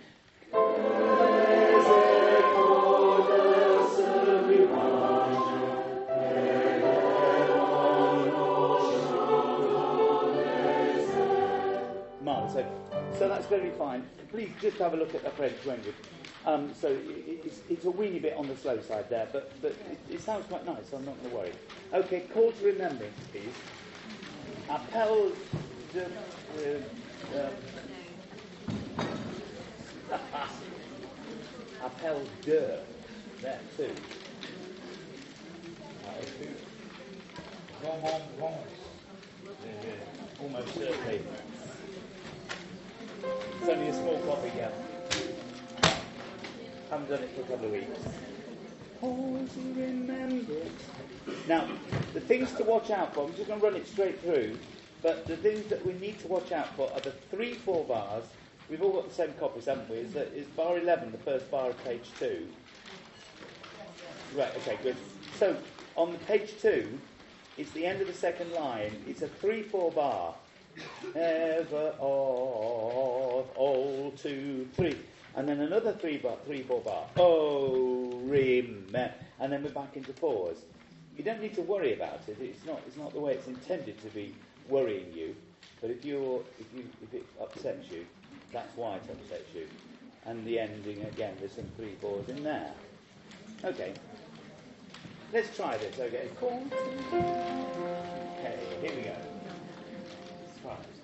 So, 12.56 12.66
so 13.20 13.28
that's 13.28 13.48
very 13.48 13.72
fine. 13.72 14.08
Please 14.32 14.50
just 14.62 14.78
have 14.78 14.94
a 14.94 14.98
look 14.98 15.14
at 15.14 15.26
the 15.26 15.30
French 15.32 15.66
language. 15.66 15.96
Um, 16.46 16.74
so 16.74 16.88
it, 16.88 17.42
it's, 17.44 17.60
it's 17.70 17.86
a 17.86 17.92
weeny 17.92 18.20
bit 18.20 18.38
on 18.38 18.48
the 18.48 18.56
slow 18.56 18.80
side 18.80 19.10
there, 19.10 19.28
but, 19.34 19.52
but 19.62 19.72
it, 19.72 20.00
it 20.10 20.22
sounds 20.22 20.46
quite 20.46 20.66
nice, 20.66 20.90
so 20.90 20.96
I'm 20.96 21.06
not 21.06 21.18
going 21.20 21.32
to 21.32 21.36
worry. 21.36 21.54
Okay, 21.94 22.22
call 22.34 22.54
to 22.54 22.66
remembrance, 22.66 23.18
please. 23.32 23.52
Appel 24.70 25.34
de... 25.92 26.06
Uh, 26.06 27.38
uh, 27.38 27.50
appel 31.84 32.22
de. 32.44 32.80
There, 33.42 33.60
too. 33.78 33.92
Almost 40.42 40.74
certainly. 40.76 41.22
It's 43.24 43.70
only 43.70 43.88
a 43.88 43.94
small 43.94 44.20
copy, 44.20 44.52
yeah. 44.56 44.70
Haven't 46.90 47.10
done 47.10 47.24
it 47.24 47.30
for 47.36 47.42
a 47.42 47.44
couple 47.46 47.66
of 47.66 47.72
weeks. 47.72 48.00
Pause 49.00 49.58
remember. 49.76 50.54
Now, 51.48 51.68
the 52.14 52.22
things 52.22 52.54
to 52.54 52.64
watch 52.64 52.90
out 52.92 53.14
for, 53.14 53.26
I'm 53.26 53.36
just 53.36 53.48
going 53.48 53.60
to 53.60 53.66
run 53.66 53.76
it 53.76 53.88
straight 53.88 54.22
through, 54.22 54.58
but 55.02 55.26
the 55.26 55.38
things 55.38 55.68
that 55.68 55.86
we 55.86 55.94
need 55.94 56.20
to 56.20 56.28
watch 56.28 56.52
out 56.52 56.76
for 56.76 56.92
are 56.94 57.00
the 57.02 57.12
three, 57.32 57.54
four 57.54 57.84
bars. 57.86 58.26
We've 58.70 58.82
all 58.82 58.94
got 58.94 59.10
the 59.10 59.16
same 59.16 59.34
copies, 59.34 59.66
haven't 59.66 59.90
we? 59.90 59.98
Is, 59.98 60.14
that, 60.14 60.34
is 60.34 60.48
bar 60.48 60.78
11 60.78 61.12
the 61.12 61.18
first 61.20 61.50
bar 61.52 61.70
of 61.70 61.84
page 61.84 62.10
2? 62.20 62.48
Right, 64.36 64.56
okay, 64.58 64.78
good. 64.82 64.98
So, 65.38 65.56
on 65.96 66.12
the 66.12 66.18
page 66.20 66.54
2, 66.62 66.88
it's 67.58 67.72
the 67.72 67.86
end 67.86 68.02
of 68.02 68.08
the 68.08 68.14
second 68.14 68.52
line. 68.54 68.92
It's 69.08 69.22
a 69.22 69.28
3 69.28 69.64
4 69.64 69.92
bar. 69.92 70.36
Ever 71.16 71.94
all 72.00 74.14
two 74.22 74.68
three, 74.74 74.98
and 75.36 75.48
then 75.48 75.62
another 75.62 75.94
three 75.94 76.18
bar, 76.18 76.36
three 76.46 76.64
four 76.64 76.82
bar. 76.82 77.06
Oh, 77.18 78.20
remember, 78.26 79.14
and 79.40 79.52
then 79.52 79.64
we're 79.64 79.70
back 79.70 79.96
into 79.96 80.14
fours. 80.14 80.58
You 81.18 81.24
don't 81.24 81.42
need 81.42 81.56
to 81.56 81.62
worry 81.62 81.94
about 81.94 82.22
it. 82.28 82.38
It's 82.42 82.66
not. 82.66 82.82
It's 82.88 82.98
not 82.98 83.14
the 83.14 83.20
way 83.20 83.34
it's 83.34 83.48
intended 83.48 84.02
to 84.02 84.08
be 84.08 84.36
worrying 84.68 85.12
you. 85.14 85.36
But 85.82 85.92
if 85.92 86.04
you're, 86.04 86.42
if 86.60 86.66
you, 86.76 86.86
if 87.02 87.14
it 87.14 87.26
upsets 87.40 87.90
you, 87.90 88.06
that's 88.56 88.76
why 88.78 88.96
it 88.96 89.02
upsets 89.10 89.54
you. 89.54 89.68
And 90.26 90.46
the 90.48 90.60
ending 90.60 91.04
again. 91.04 91.36
There's 91.40 91.52
some 91.52 91.70
three 91.76 91.96
fours 92.00 92.30
in 92.30 92.42
there. 92.42 92.72
Okay. 93.66 93.94
Let's 95.34 95.56
try 95.56 95.78
this. 95.78 96.00
Okay. 96.00 96.30
Corn. 96.40 96.72
Okay. 97.12 98.58
Here 98.82 98.96
we 98.96 99.02
go. 99.02 99.16
Right. 100.64 100.95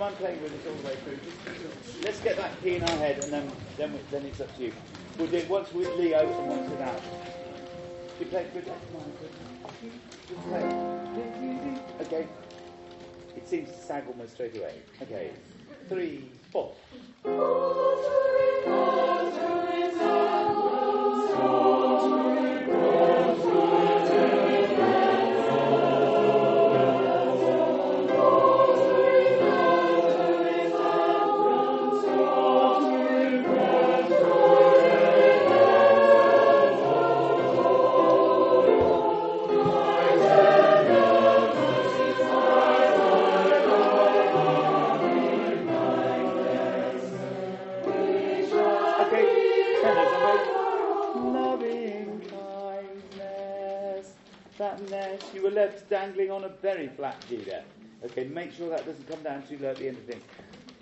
Mind 0.00 0.16
playing 0.16 0.42
with 0.42 0.54
us 0.54 0.66
all 0.66 0.74
the 0.76 0.88
way 0.88 0.96
through? 0.96 2.02
Let's 2.02 2.20
get 2.22 2.36
that 2.38 2.60
key 2.62 2.76
in 2.76 2.82
our 2.82 2.96
head 2.96 3.18
and 3.18 3.30
then, 3.30 3.52
then, 3.76 3.92
we- 3.92 4.00
then 4.10 4.24
it's 4.24 4.40
up 4.40 4.56
to 4.56 4.62
you. 4.62 4.72
We'll 5.18 5.28
do 5.28 5.36
it 5.36 5.48
once 5.48 5.70
with 5.72 5.94
Leo 5.98 6.20
and 6.20 6.48
once 6.48 6.70
without. 6.70 7.02
You 8.18 8.26
play 8.26 8.46
good? 8.54 8.66
Okay. 12.00 12.26
It 13.36 13.46
seems 13.46 13.70
to 13.70 13.76
sag 13.76 14.04
almost 14.08 14.34
straight 14.34 14.56
away. 14.56 14.74
Okay. 15.02 15.32
Three, 15.88 16.30
four. 16.50 16.74
Flat 57.00 57.16
G 57.30 57.36
there. 57.36 57.64
Okay, 58.04 58.24
make 58.24 58.52
sure 58.52 58.68
that 58.68 58.84
doesn't 58.84 59.08
come 59.08 59.22
down 59.22 59.42
too 59.48 59.56
low 59.58 59.70
at 59.70 59.78
the 59.78 59.88
end 59.88 59.96
of 59.96 60.04
things. 60.04 60.22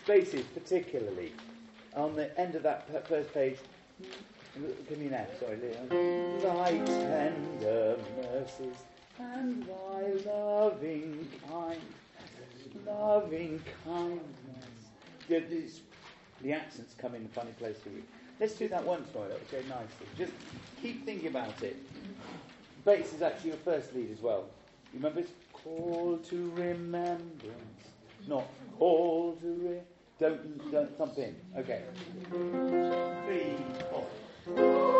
Basses, 0.04 0.44
particularly, 0.52 1.32
on 1.94 2.16
the 2.16 2.36
end 2.38 2.56
of 2.56 2.64
that 2.64 3.06
first 3.06 3.32
page. 3.32 3.58
Give 4.88 4.98
me 4.98 5.06
an 5.06 5.14
F, 5.14 5.38
sorry, 5.38 5.58
Leo. 5.58 6.40
Thy 6.42 6.70
tender 6.70 7.98
mercies 8.16 8.78
and 9.20 9.62
thy 9.64 10.30
loving 10.32 11.28
kindness, 11.48 11.86
loving 12.84 13.62
kindness. 13.84 14.90
Yeah, 15.28 15.40
this- 15.48 15.80
the 16.42 16.52
accents 16.52 16.94
come 16.98 17.14
in 17.14 17.24
a 17.24 17.28
funny 17.28 17.52
place 17.52 17.78
for 17.78 17.90
you. 17.90 18.02
Let's 18.40 18.54
do 18.54 18.66
that 18.68 18.84
once 18.84 19.12
more, 19.14 19.28
that'll 19.28 19.46
go 19.52 19.60
nicely. 19.68 20.06
Just 20.16 20.32
keep 20.82 21.04
thinking 21.04 21.28
about 21.28 21.62
it. 21.62 21.76
Bass 22.84 23.12
is 23.12 23.22
actually 23.22 23.50
your 23.50 23.58
first 23.58 23.94
lead 23.94 24.10
as 24.10 24.20
well. 24.20 24.46
You 24.92 25.00
remember 25.00 25.22
Call 25.76 26.18
to 26.30 26.50
remembrance, 26.56 27.84
not 28.26 28.46
call 28.78 29.36
to 29.40 29.46
re. 29.46 29.78
Don't 30.18 30.72
don't 30.72 30.96
in. 31.18 31.36
Okay. 31.58 31.82
Three, 33.26 33.56
four. 33.90 34.97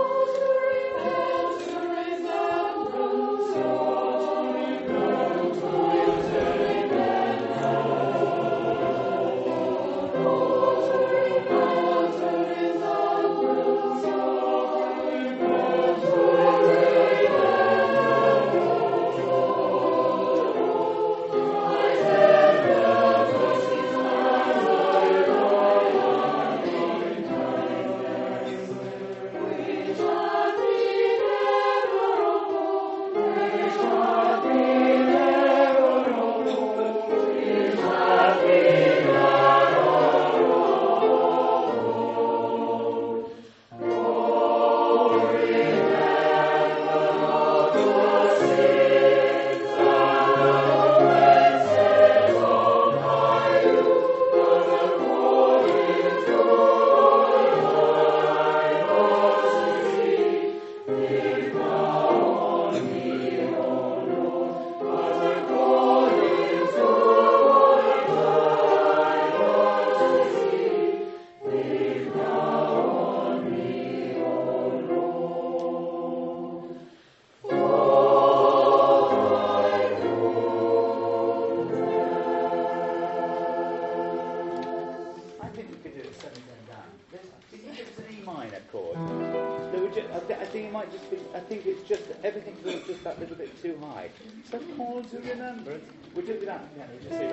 It 91.13 91.19
might 91.19 91.21
just 91.21 91.33
be. 91.33 91.37
I 91.37 91.41
think 91.41 91.67
it's 91.67 91.89
just 91.89 92.03
everything 92.25 92.55
feels 92.57 92.87
just 92.87 93.05
that 93.05 93.19
little 93.21 93.37
bit 93.37 93.61
too 93.63 93.79
high. 93.83 94.11
So 94.51 94.59
call 94.77 95.03
to 95.03 95.17
remembrance. 95.19 95.85
We'll 96.15 96.27
do 96.27 96.33
it 96.33 96.41
without 96.41 96.75
piano. 96.75 96.93
Just 97.03 97.15
it- 97.15 97.33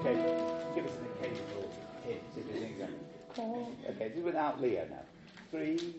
okay. 0.00 0.14
Give 0.74 0.86
us 0.86 0.92
an 0.92 1.06
occasional 1.18 1.70
hint 2.04 2.20
if 2.36 2.54
you 2.54 2.60
think 2.60 2.78
that. 2.78 2.90
Call. 3.34 3.72
Okay, 3.90 4.08
do 4.10 4.20
it 4.20 4.24
without 4.24 4.60
Leo 4.60 4.86
now. 4.90 5.02
Three. 5.50 5.94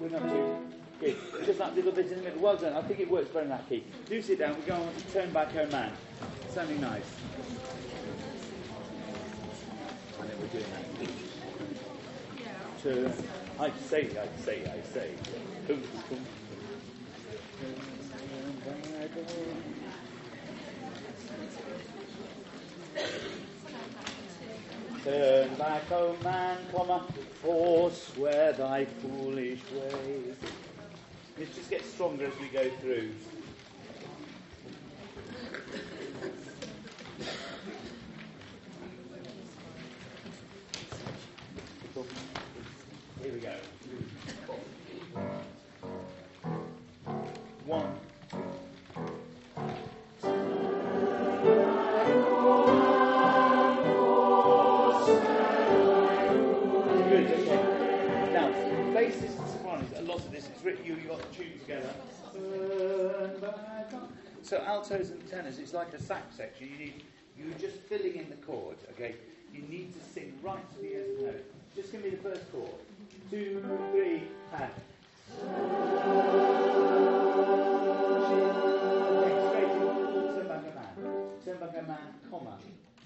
We're 0.00 0.08
not 0.10 0.22
too 0.28 0.56
good. 1.00 1.16
Just 1.44 1.58
that 1.58 1.74
little 1.74 1.90
bit 1.90 2.06
in 2.06 2.18
the 2.18 2.22
middle. 2.22 2.40
Well 2.40 2.56
done. 2.56 2.74
I 2.74 2.82
think 2.82 3.00
it 3.00 3.10
works 3.10 3.30
very 3.30 3.50
key. 3.68 3.84
Do 4.08 4.22
sit 4.22 4.38
down. 4.38 4.56
We're 4.60 4.66
going 4.66 4.94
to 4.94 5.12
turn 5.12 5.32
back 5.32 5.50
home 5.52 5.70
man. 5.70 5.92
Sounding 6.50 6.80
nice. 6.80 7.02
I 10.20 10.22
think 10.22 10.40
we're 10.40 10.48
doing 10.48 10.70
that. 10.72 10.84
Turn. 12.82 13.12
I 13.58 13.72
say, 13.88 14.08
I 14.16 14.28
say, 14.44 14.62
I 14.62 14.80
say. 14.92 15.10
Boom, 15.66 15.82
boom. 16.08 16.24
Turn 25.04 25.54
back, 25.54 25.90
O 25.92 26.16
man, 26.24 26.58
comma, 26.72 27.06
forswear 27.42 28.52
thy 28.52 28.84
foolish 28.84 29.60
ways. 29.72 30.34
It 31.38 31.54
just 31.54 31.70
gets 31.70 31.88
stronger 31.88 32.26
as 32.26 32.38
we 32.40 32.48
go 32.48 32.68
through. 32.80 33.10
Altos 64.78 65.10
and 65.10 65.28
tenors, 65.28 65.58
it's 65.58 65.74
like 65.74 65.92
a 65.92 66.00
sax 66.00 66.36
section. 66.36 66.68
You 66.70 66.78
need, 66.78 67.02
you're 67.36 67.58
just 67.58 67.76
filling 67.88 68.14
in 68.14 68.30
the 68.30 68.36
chords, 68.36 68.84
okay? 68.92 69.16
You 69.52 69.62
need 69.62 69.92
to 69.94 70.00
sing 70.12 70.32
right 70.40 70.62
to 70.74 70.78
the 70.80 70.94
end 70.94 71.18
of 71.18 71.24
note. 71.24 71.44
Just 71.74 71.90
give 71.90 72.04
me 72.04 72.10
the 72.10 72.16
first 72.18 72.52
chord. 72.52 72.70
Two, 73.28 73.60
three, 73.90 74.22
and. 74.52 74.70
Next, 79.20 79.42
straight 79.48 79.70
in. 79.70 79.80
Turn 81.44 81.58
back 81.58 81.74
a 81.76 81.82
man. 81.82 82.14
Comma. 82.30 82.58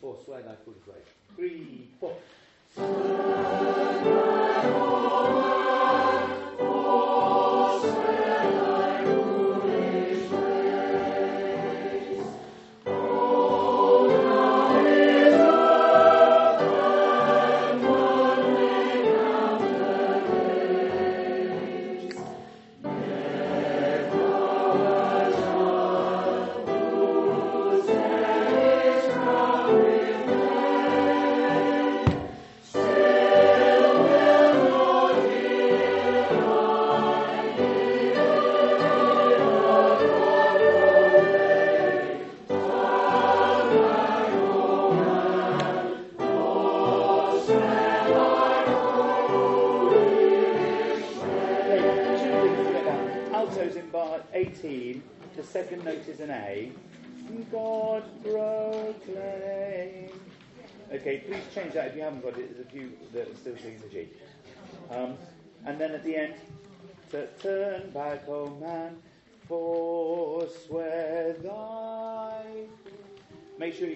Or 0.02 0.16
swear 0.24 0.42
thy 0.42 0.54
foolish 0.64 0.86
ways. 0.86 1.08
Three, 1.36 1.88
four. 2.00 2.16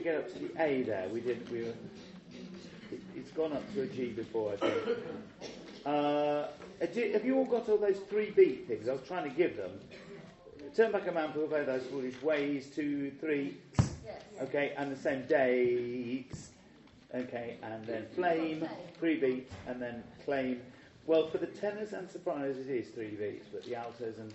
Get 0.07 0.17
up 0.19 0.33
to 0.33 0.39
the 0.39 0.63
A 0.63 0.83
there. 0.83 1.09
We 1.09 1.21
did. 1.21 1.51
We 1.51 1.63
were. 1.63 1.75
It, 2.93 3.01
it's 3.17 3.33
gone 3.33 3.53
up 3.53 3.75
to 3.75 3.83
a 3.83 3.87
G 3.87 4.11
before, 4.11 4.53
I 4.53 4.57
think. 4.57 4.99
Uh, 5.85 6.47
have 6.81 7.25
you 7.25 7.37
all 7.37 7.45
got 7.45 7.69
all 7.69 7.77
those 7.77 7.99
three 8.09 8.31
beat 8.31 8.69
things? 8.69 8.89
I 8.89 8.93
was 8.93 9.03
trying 9.07 9.29
to 9.29 9.37
give 9.37 9.57
them. 9.57 9.73
Turn 10.77 10.93
back 10.93 11.09
a 11.09 11.13
man, 11.13 11.33
forswear 11.33 11.65
thy 11.65 11.81
foolish 11.81 12.23
ways. 12.23 12.69
Two, 12.73 13.11
three. 13.21 13.57
Okay, 14.43 14.75
and 14.77 14.93
the 14.93 14.97
same 14.97 15.27
dates. 15.27 16.51
Okay, 17.13 17.57
and 17.65 17.85
then 17.85 18.07
flame, 18.15 18.69
three 19.01 19.17
beats, 19.17 19.53
and 19.67 19.83
then 19.83 20.05
claim. 20.25 20.61
Well, 21.07 21.27
for 21.29 21.39
the 21.39 21.47
tenors 21.47 21.93
and 21.95 22.09
sopranos, 22.09 22.59
it 22.59 22.69
is 22.69 22.91
three 22.91 23.11
beats, 23.11 23.47
but 23.53 23.65
the 23.65 23.75
altos 23.75 24.19
and 24.19 24.33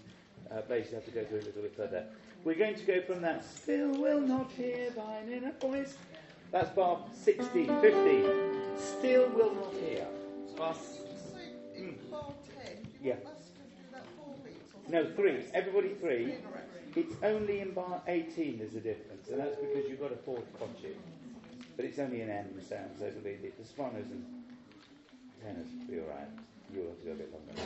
uh, 0.52 0.62
basses 0.68 0.94
have 0.94 1.06
to 1.06 1.12
go 1.12 1.24
through 1.24 1.40
a 1.40 1.48
little 1.48 1.62
bit 1.62 1.76
further. 1.78 2.06
We're 2.44 2.56
going 2.56 2.76
to 2.76 2.84
go 2.84 3.02
from 3.02 3.22
that 3.22 3.46
still 3.46 3.92
will 3.92 4.22
not 4.22 4.52
hear 4.52 4.90
thine 4.92 5.32
inner 5.32 5.52
voice. 5.62 5.96
That's 6.52 6.70
bar 6.72 7.00
16, 7.14 7.68
15. 7.82 8.26
Still 8.78 9.30
will 9.30 9.54
not 9.54 9.74
hear. 9.74 10.08
Bar. 10.58 10.76
Mm. 11.78 11.96
Yeah. 13.04 13.16
No, 14.90 15.06
three. 15.16 15.44
Everybody 15.54 15.90
three. 16.00 16.36
It's 16.96 17.16
only 17.24 17.62
in 17.62 17.72
bar 17.72 18.02
18 18.08 18.58
there's 18.58 18.74
a 18.74 18.80
difference, 18.80 19.30
and 19.30 19.40
that's 19.40 19.56
because 19.56 19.90
you've 19.90 20.02
got 20.02 20.12
a 20.12 20.18
fourth 20.18 20.44
conchit. 20.60 20.98
But 21.78 21.86
it's 21.86 22.00
only 22.00 22.22
an 22.22 22.30
M 22.30 22.60
sound, 22.68 22.92
so 23.00 23.06
it'll 23.06 23.22
be 23.22 23.36
the, 23.36 23.52
the 23.58 23.66
sopranos 23.66 24.08
and 24.12 24.26
tenors 25.42 25.68
will 25.80 25.96
be 25.96 26.02
alright. 26.02 26.28
You'll 26.74 26.88
have 26.88 27.00
to 27.00 27.06
go 27.06 27.12
a 27.12 27.16
bit 27.16 27.32
longer. 27.32 27.62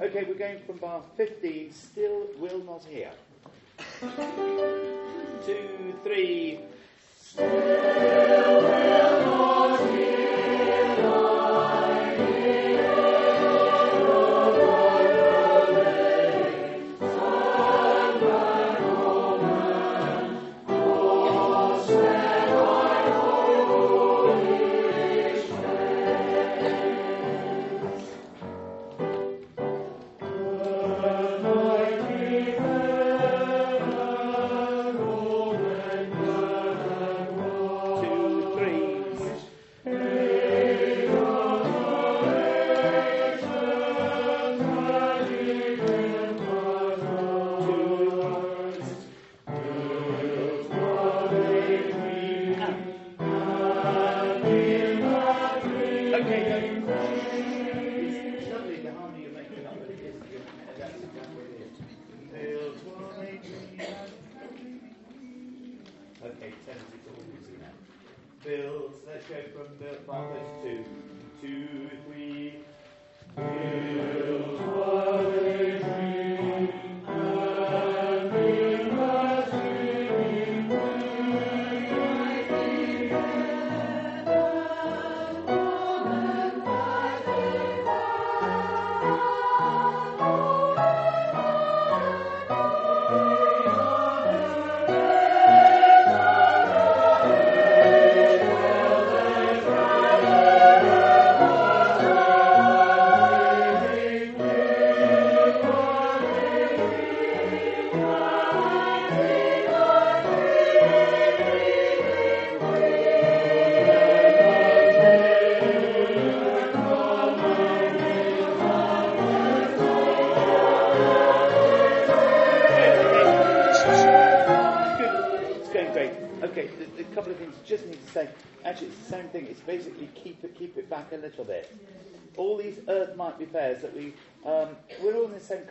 Okay, 0.00 0.24
we're 0.28 0.34
going 0.34 0.60
from 0.66 0.76
bar 0.76 1.02
15, 1.16 1.72
still 1.72 2.26
will 2.38 2.62
not 2.64 2.84
hear. 2.84 3.10
Two, 4.00 5.94
three. 6.04 6.60
Still 7.18 7.46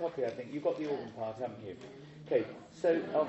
copy, 0.06 0.26
I 0.26 0.30
think. 0.30 0.54
You've 0.54 0.64
got 0.64 0.78
the 0.78 0.88
organ 0.88 1.10
part, 1.18 1.38
haven't 1.40 1.66
you? 1.66 1.76
Okay, 2.28 2.46
so. 2.72 2.96
Um, 3.14 3.28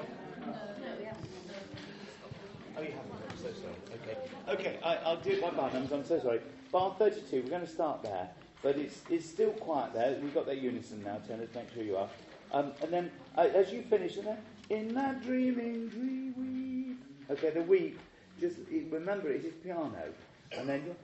oh, 2.76 2.82
you 2.82 2.92
haven't. 2.92 3.12
I'm 3.30 3.38
so 3.38 3.50
sorry. 3.62 3.78
Okay, 3.94 4.18
okay. 4.48 4.78
I, 4.82 5.14
will 5.14 5.20
do 5.20 5.30
it 5.30 5.42
by 5.42 5.50
bar 5.50 5.72
numbers. 5.72 5.92
I'm 5.92 6.04
so 6.04 6.20
sorry. 6.20 6.40
Bar 6.72 6.94
32. 6.98 7.42
We're 7.42 7.50
going 7.50 7.62
to 7.62 7.66
start 7.66 8.02
there, 8.02 8.28
but 8.62 8.76
it's 8.76 9.00
it's 9.08 9.26
still 9.26 9.52
quiet 9.52 9.94
there. 9.94 10.18
We've 10.22 10.34
got 10.34 10.46
that 10.46 10.60
unison 10.60 11.02
now. 11.02 11.18
Tenors, 11.26 11.48
make 11.54 11.72
sure 11.72 11.82
you 11.82 11.96
are. 11.96 12.08
Um, 12.52 12.72
and 12.82 12.92
then 12.92 13.10
uh, 13.36 13.48
as 13.54 13.72
you 13.72 13.82
finish, 13.82 14.16
and 14.16 14.26
then 14.26 14.38
in 14.68 14.94
that 14.94 15.22
dreaming 15.22 15.88
dream 15.88 16.34
weep. 16.36 17.30
Okay, 17.30 17.50
the 17.50 17.62
weep. 17.62 17.98
Just 18.38 18.56
remember, 18.90 19.30
it 19.30 19.44
is 19.46 19.54
piano, 19.64 20.12
and 20.52 20.68
then 20.68 20.84
you 20.84 20.94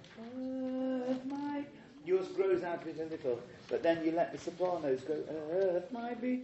earth 1.08 1.24
my 1.24 1.64
yours 2.04 2.28
grows 2.28 2.62
out 2.62 2.82
of 2.82 2.88
it 2.88 3.00
a 3.00 3.04
little, 3.04 3.40
but 3.68 3.82
then 3.82 4.04
you 4.04 4.12
let 4.12 4.32
the 4.32 4.38
sopranos 4.38 5.00
go 5.02 5.14
uh, 5.14 5.54
earth 5.54 5.90
my 5.92 6.14
be. 6.14 6.42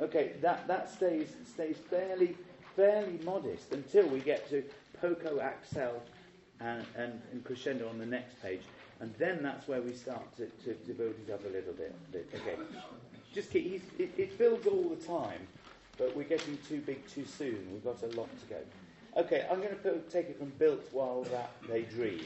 Okay, 0.00 0.32
that 0.42 0.66
that 0.68 0.90
stays 0.90 1.28
stays 1.52 1.76
fairly 1.90 2.36
fairly 2.74 3.18
modest 3.24 3.72
until 3.72 4.06
we 4.08 4.20
get 4.20 4.48
to 4.50 4.62
poco 5.00 5.38
accel 5.38 5.94
and, 6.60 6.84
and, 6.96 7.20
and 7.32 7.44
crescendo 7.44 7.88
on 7.88 7.98
the 7.98 8.06
next 8.06 8.40
page, 8.42 8.62
and 9.00 9.14
then 9.18 9.42
that's 9.42 9.68
where 9.68 9.80
we 9.80 9.92
start 9.92 10.24
to, 10.36 10.46
to, 10.64 10.74
to 10.74 10.92
build 10.92 11.14
it 11.26 11.32
up 11.32 11.44
a 11.44 11.48
little 11.48 11.72
bit. 11.72 11.94
Okay, 12.14 12.56
just 13.32 13.50
keep, 13.50 13.82
it, 13.98 14.10
it 14.16 14.38
builds 14.38 14.66
all 14.66 14.88
the 14.88 15.06
time, 15.06 15.40
but 15.98 16.14
we're 16.16 16.24
getting 16.24 16.58
too 16.68 16.80
big 16.80 17.06
too 17.08 17.24
soon. 17.24 17.66
We've 17.72 17.84
got 17.84 18.02
a 18.02 18.16
lot 18.16 18.28
to 18.40 18.46
go. 18.46 18.60
Okay, 19.16 19.46
I'm 19.50 19.62
going 19.62 19.76
to 19.82 19.98
take 20.10 20.28
it 20.28 20.38
from 20.38 20.52
built 20.58 20.86
while 20.92 21.22
that 21.24 21.50
they 21.68 21.82
dream. 21.82 22.24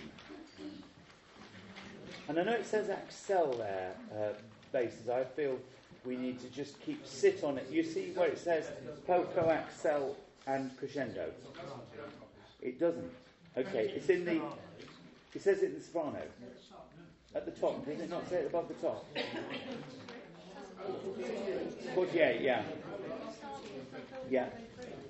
And 2.29 2.39
I 2.39 2.43
know 2.45 2.53
it 2.53 2.67
says 2.67 2.89
accel 2.89 3.57
there, 3.59 3.95
uh, 4.15 4.33
bases. 4.73 5.09
I 5.09 5.25
feel 5.25 5.59
we 6.05 6.17
need 6.17 6.41
to 6.41 6.49
just 6.49 6.81
keep 6.81 7.07
sit 7.07 7.43
on 7.45 7.59
it. 7.59 7.69
You 7.71 7.83
see 7.83 8.13
where 8.15 8.29
it 8.29 8.39
says 8.39 8.71
poco 9.07 9.43
accel 9.49 10.15
and 10.47 10.77
crescendo? 10.79 11.31
It 12.63 12.79
doesn't. 12.79 13.11
Okay, 13.57 13.93
it's 13.97 14.09
in 14.09 14.25
the. 14.25 14.41
It 15.35 15.43
says 15.43 15.63
it 15.63 15.73
in 15.73 15.75
the 15.75 15.81
soprano. 15.81 16.23
At 17.35 17.45
the 17.45 17.53
top. 17.53 17.85
Does 17.87 18.01
it 18.01 18.11
not 18.11 18.29
say 18.29 18.37
it 18.37 18.47
above 18.47 18.69
the 18.69 18.75
top? 18.75 19.07
48, 21.95 22.41
yeah. 22.41 22.63
Yeah. 24.29 24.47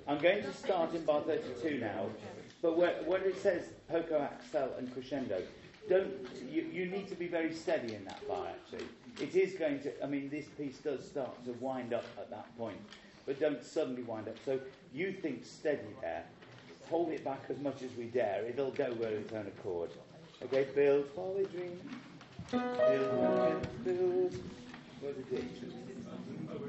I'm 0.07 0.19
going 0.19 0.43
to 0.43 0.53
start 0.53 0.93
in 0.93 1.05
bar 1.05 1.21
32 1.21 1.79
now, 1.79 2.07
but 2.61 2.77
where, 2.77 3.01
when 3.05 3.21
it 3.21 3.41
says 3.41 3.63
poco 3.89 4.19
accel 4.19 4.77
and 4.77 4.91
crescendo, 4.93 5.41
don't 5.89 6.11
you, 6.49 6.63
you 6.71 6.85
need 6.85 7.07
to 7.09 7.15
be 7.15 7.27
very 7.27 7.53
steady 7.53 7.95
in 7.95 8.05
that 8.05 8.27
bar 8.27 8.47
actually. 8.47 8.87
It 9.19 9.35
is 9.35 9.53
going 9.53 9.81
to, 9.81 10.03
I 10.03 10.07
mean, 10.07 10.29
this 10.29 10.45
piece 10.57 10.77
does 10.77 11.05
start 11.05 11.43
to 11.45 11.51
wind 11.53 11.93
up 11.93 12.05
at 12.17 12.29
that 12.29 12.57
point, 12.57 12.77
but 13.25 13.39
don't 13.39 13.63
suddenly 13.63 14.03
wind 14.03 14.27
up. 14.27 14.37
So 14.45 14.59
you 14.93 15.11
think 15.11 15.45
steady 15.45 15.93
there, 16.01 16.23
hold 16.89 17.09
it 17.09 17.23
back 17.23 17.43
as 17.49 17.59
much 17.59 17.81
as 17.83 17.91
we 17.97 18.05
dare. 18.05 18.45
It'll 18.45 18.71
go 18.71 18.85
where 18.93 19.11
its 19.11 19.33
own 19.33 19.47
accord. 19.47 19.91
Okay, 20.43 20.67
build 20.73 21.05
while 21.15 21.33
we 21.33 21.45
dream. 21.45 21.79
Build, 22.51 22.71
build, 22.77 23.83
build. 23.83 24.43
Where's 25.01 25.15
the 25.15 25.35
D? 25.35 25.43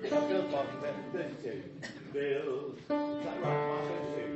Build 0.02 0.52
we 0.52 1.18
32. 1.18 1.62
Build. 2.12 2.78
Is 2.78 2.88
that 2.88 3.42
right? 3.42 3.66
Mark 3.66 3.84
32. 4.16 4.31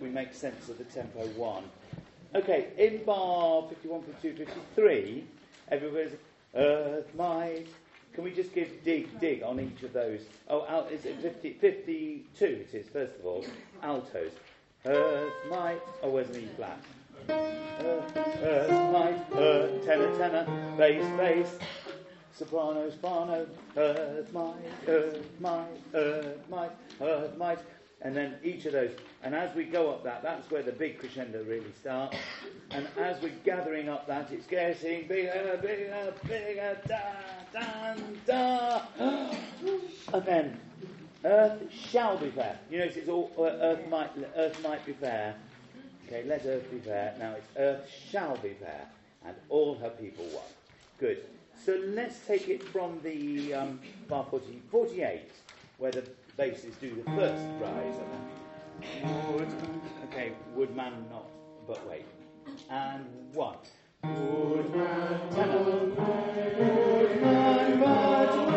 We 0.00 0.08
make 0.08 0.32
sense 0.34 0.68
of 0.68 0.78
the 0.78 0.84
tempo 0.84 1.26
one. 1.28 1.64
Okay, 2.34 2.68
in 2.76 3.04
bar 3.04 3.62
51, 3.68 4.02
52, 4.02 4.44
53, 4.44 5.24
everybody's 5.70 6.12
Earth 6.54 7.14
my. 7.14 7.62
Can 8.14 8.24
we 8.24 8.32
just 8.32 8.52
give 8.54 8.82
dig, 8.84 9.20
dig 9.20 9.42
on 9.42 9.60
each 9.60 9.82
of 9.82 9.92
those? 9.92 10.20
Oh, 10.48 10.66
al, 10.68 10.86
is 10.86 11.04
it 11.04 11.20
50, 11.20 11.52
52 11.52 12.44
it 12.44 12.74
is, 12.74 12.88
first 12.88 13.14
of 13.18 13.26
all. 13.26 13.44
Altos. 13.82 14.32
Earth 14.86 15.32
my. 15.50 15.76
Oh, 16.02 16.10
where's 16.10 16.28
the 16.28 16.40
E 16.40 16.48
flat? 16.56 16.78
Earth, 17.28 18.16
earth, 18.42 18.92
might, 18.92 19.18
earth, 19.34 19.84
tenor, 19.84 20.16
tenor, 20.16 20.74
bass, 20.76 21.04
bass, 21.16 21.58
soprano, 22.32 22.90
soprano, 22.90 23.46
earth, 23.76 24.32
my. 24.32 24.52
earth, 24.88 25.26
my. 25.38 25.64
earth, 25.94 26.38
my. 26.48 26.68
earth, 27.00 27.36
might, 27.36 27.58
and 28.02 28.16
then 28.16 28.36
each 28.44 28.64
of 28.66 28.72
those. 28.72 28.92
And 29.22 29.34
as 29.34 29.54
we 29.54 29.64
go 29.64 29.90
up 29.90 30.04
that, 30.04 30.22
that's 30.22 30.50
where 30.50 30.62
the 30.62 30.72
big 30.72 30.98
crescendo 30.98 31.42
really 31.44 31.72
starts. 31.80 32.16
And 32.70 32.86
as 32.98 33.20
we're 33.20 33.32
gathering 33.44 33.88
up 33.88 34.06
that, 34.06 34.30
it's 34.30 34.46
getting 34.46 35.08
bigger, 35.08 35.58
bigger, 35.60 36.14
bigger, 36.26 36.78
da, 36.86 36.98
da, 37.52 37.94
da. 38.26 39.32
And 40.12 40.24
then, 40.24 40.60
earth 41.24 41.60
shall 41.72 42.16
be 42.16 42.30
fair. 42.30 42.58
You 42.70 42.78
notice 42.78 42.96
it's 42.96 43.08
all 43.08 43.32
uh, 43.38 43.42
earth 43.42 43.88
might, 43.88 44.10
earth 44.36 44.62
might 44.62 44.84
be 44.86 44.92
fair. 44.92 45.34
Okay, 46.06 46.24
let 46.24 46.46
earth 46.46 46.70
be 46.70 46.78
fair. 46.78 47.14
Now 47.18 47.34
it's 47.34 47.48
earth 47.58 47.90
shall 48.10 48.36
be 48.38 48.54
fair, 48.54 48.86
and 49.26 49.34
all 49.48 49.74
her 49.76 49.90
people 49.90 50.24
one. 50.26 50.44
Good. 50.98 51.24
So 51.64 51.78
let's 51.88 52.18
take 52.26 52.48
it 52.48 52.62
from 52.62 53.00
the 53.02 53.52
um, 53.52 53.80
bar 54.08 54.24
40, 54.30 54.62
48, 54.70 55.20
where 55.78 55.90
the 55.90 56.04
basses 56.38 56.76
do 56.80 56.94
the 56.94 57.10
first 57.16 57.44
rise. 57.60 57.96
Wood, 59.32 59.48
okay, 60.04 60.32
woodman 60.54 60.92
not, 61.10 61.28
but 61.66 61.84
wait. 61.90 62.06
And 62.70 63.04
one. 63.32 63.56
Woodman, 64.04 65.30
tenor. 65.32 65.64
Woodman, 66.60 67.80
but 67.80 68.47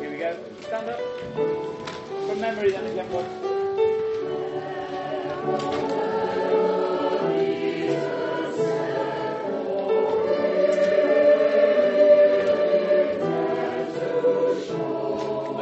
Here 0.00 0.10
we 0.10 0.16
go. 0.16 0.36
Stand 0.62 0.88
up. 0.88 0.98
From 2.26 2.40
memory 2.40 2.70
then 2.70 2.86
again, 2.86 3.10
what? 3.12 3.26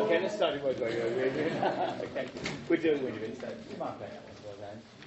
Okay, 0.02 0.20
it. 1.36 2.28
We're 2.68 2.76
doing 2.76 3.02
Winnie 3.02 3.24
instead. 3.24 3.56
Come 3.72 3.82
on, 3.82 3.96
play 3.96 4.08
that 4.08 4.22
one 4.46 4.56
then. 4.60 5.01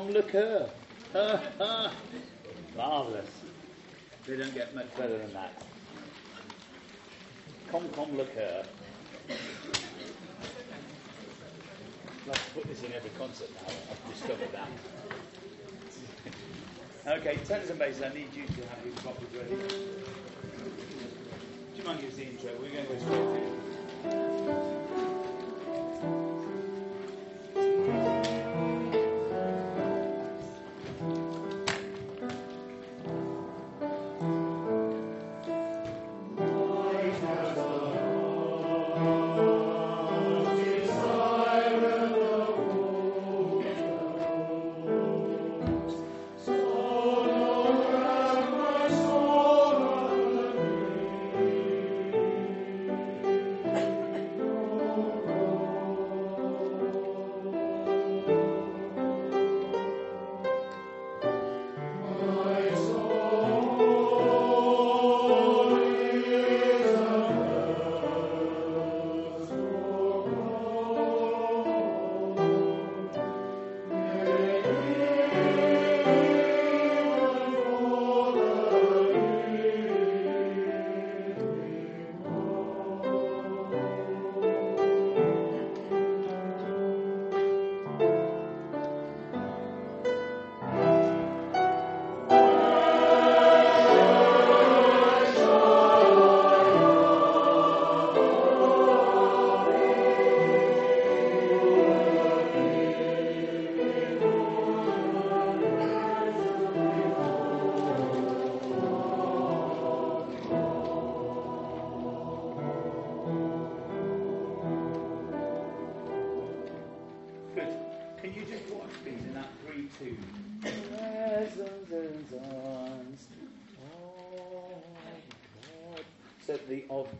com, 0.00 0.12
liqueur. 0.12 0.68
Ha, 1.12 1.40
ha. 1.58 1.92
Marvellous. 2.76 3.28
They 4.26 4.36
don't 4.36 4.54
get 4.54 4.74
much 4.74 4.94
better 4.96 5.18
than 5.18 5.32
that. 5.32 5.62
Com, 7.70 7.88
com, 7.90 8.16
liqueur. 8.16 8.64
I'd 9.28 9.36
like 12.26 12.44
to 12.44 12.50
put 12.54 12.64
this 12.64 12.82
in 12.82 12.92
every 12.92 13.10
concert 13.18 13.50
now. 13.54 13.62
I've 13.90 14.04
discovered 14.12 14.52
that. 14.52 14.68
Okay, 17.18 17.36
tenors 17.46 17.70
and 17.70 17.78
bass, 17.78 18.02
I 18.02 18.12
need 18.14 18.34
you 18.34 18.46
to 18.46 18.66
have 18.68 18.84
your 18.84 18.94
copies 18.96 19.34
ready. 19.34 19.50
Do 19.50 19.56
you 21.76 21.84
mind 21.84 22.00
giving 22.00 22.10
us 22.10 22.16
the 22.16 22.24
intro? 22.24 22.50
We're 22.60 22.70
going 22.70 22.86
to 22.86 22.92
go 22.92 22.98
straight 23.00 23.30
to 24.12 24.79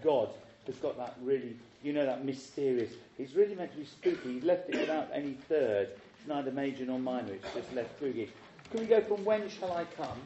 God 0.03 0.31
has 0.67 0.77
got 0.77 0.97
that 0.99 1.17
really, 1.23 1.57
you 1.83 1.93
know, 1.93 2.07
that 2.07 2.25
mysterious. 2.25 2.93
It's 3.19 3.35
really 3.35 3.55
meant 3.55 3.73
to 3.73 3.79
be 3.79 3.85
spooky. 3.85 4.35
He 4.35 4.41
left 4.41 4.71
it 4.71 4.81
without 4.81 5.09
any 5.13 5.33
third. 5.49 5.91
It's 6.19 6.27
neither 6.29 6.51
major 6.51 6.85
nor 6.85 6.99
minor. 6.99 7.33
It's 7.33 7.55
just 7.55 7.73
left 7.75 7.97
spooky. 7.97 8.31
Can 8.71 8.81
we 8.81 8.87
go 8.87 9.01
from 9.01 9.25
when 9.25 9.49
shall 9.49 9.73
I 9.73 9.85
come 9.97 10.21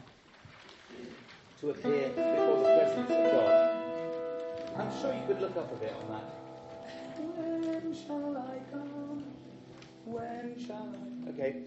to 1.61 1.69
appear 1.71 2.09
before 2.09 2.57
the 2.57 2.77
presence 2.77 3.11
of 3.11 3.31
God? 3.31 3.71
I'm 4.77 4.91
sure 5.01 5.13
you 5.13 5.21
could 5.25 5.39
look 5.41 5.55
up 5.55 5.71
a 5.71 5.75
bit 5.75 5.93
on 5.93 6.07
that. 6.09 6.23
When 7.17 7.95
shall 7.95 8.37
I 8.37 8.59
come? 8.71 9.23
When 10.05 10.55
shall 10.67 10.93
I? 10.93 11.29
Okay, 11.29 11.63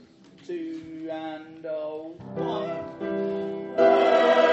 two 0.46 1.08
and 1.10 1.64
oh, 1.66 2.14
one. 2.34 4.47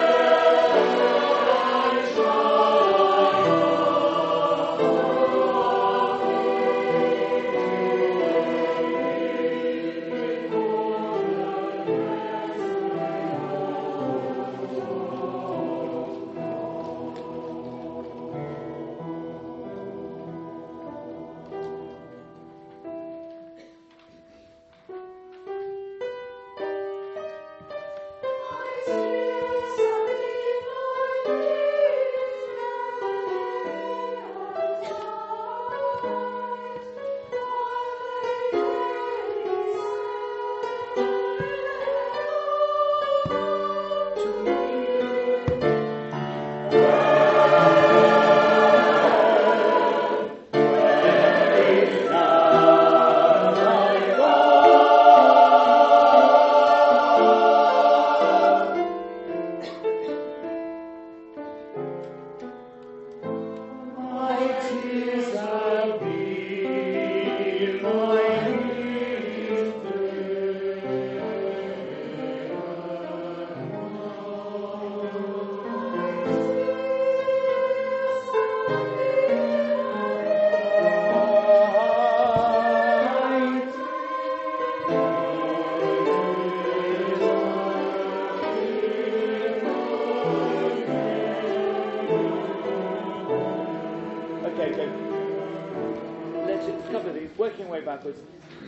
Working 97.45 97.69
way 97.69 97.81
backwards. 97.81 98.19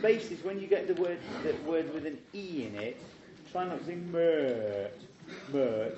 Basis, 0.04 0.44
when 0.44 0.60
you 0.60 0.68
get 0.68 0.88
the 0.88 1.02
word 1.02 1.18
the 1.42 1.56
word 1.68 1.92
with 1.96 2.06
an 2.06 2.20
E 2.36 2.68
in 2.68 2.76
it, 2.76 3.02
try 3.52 3.66
not 3.66 3.80
to 3.80 3.86
sing 3.86 4.12
mert, 4.12 4.94
mert, 5.52 5.98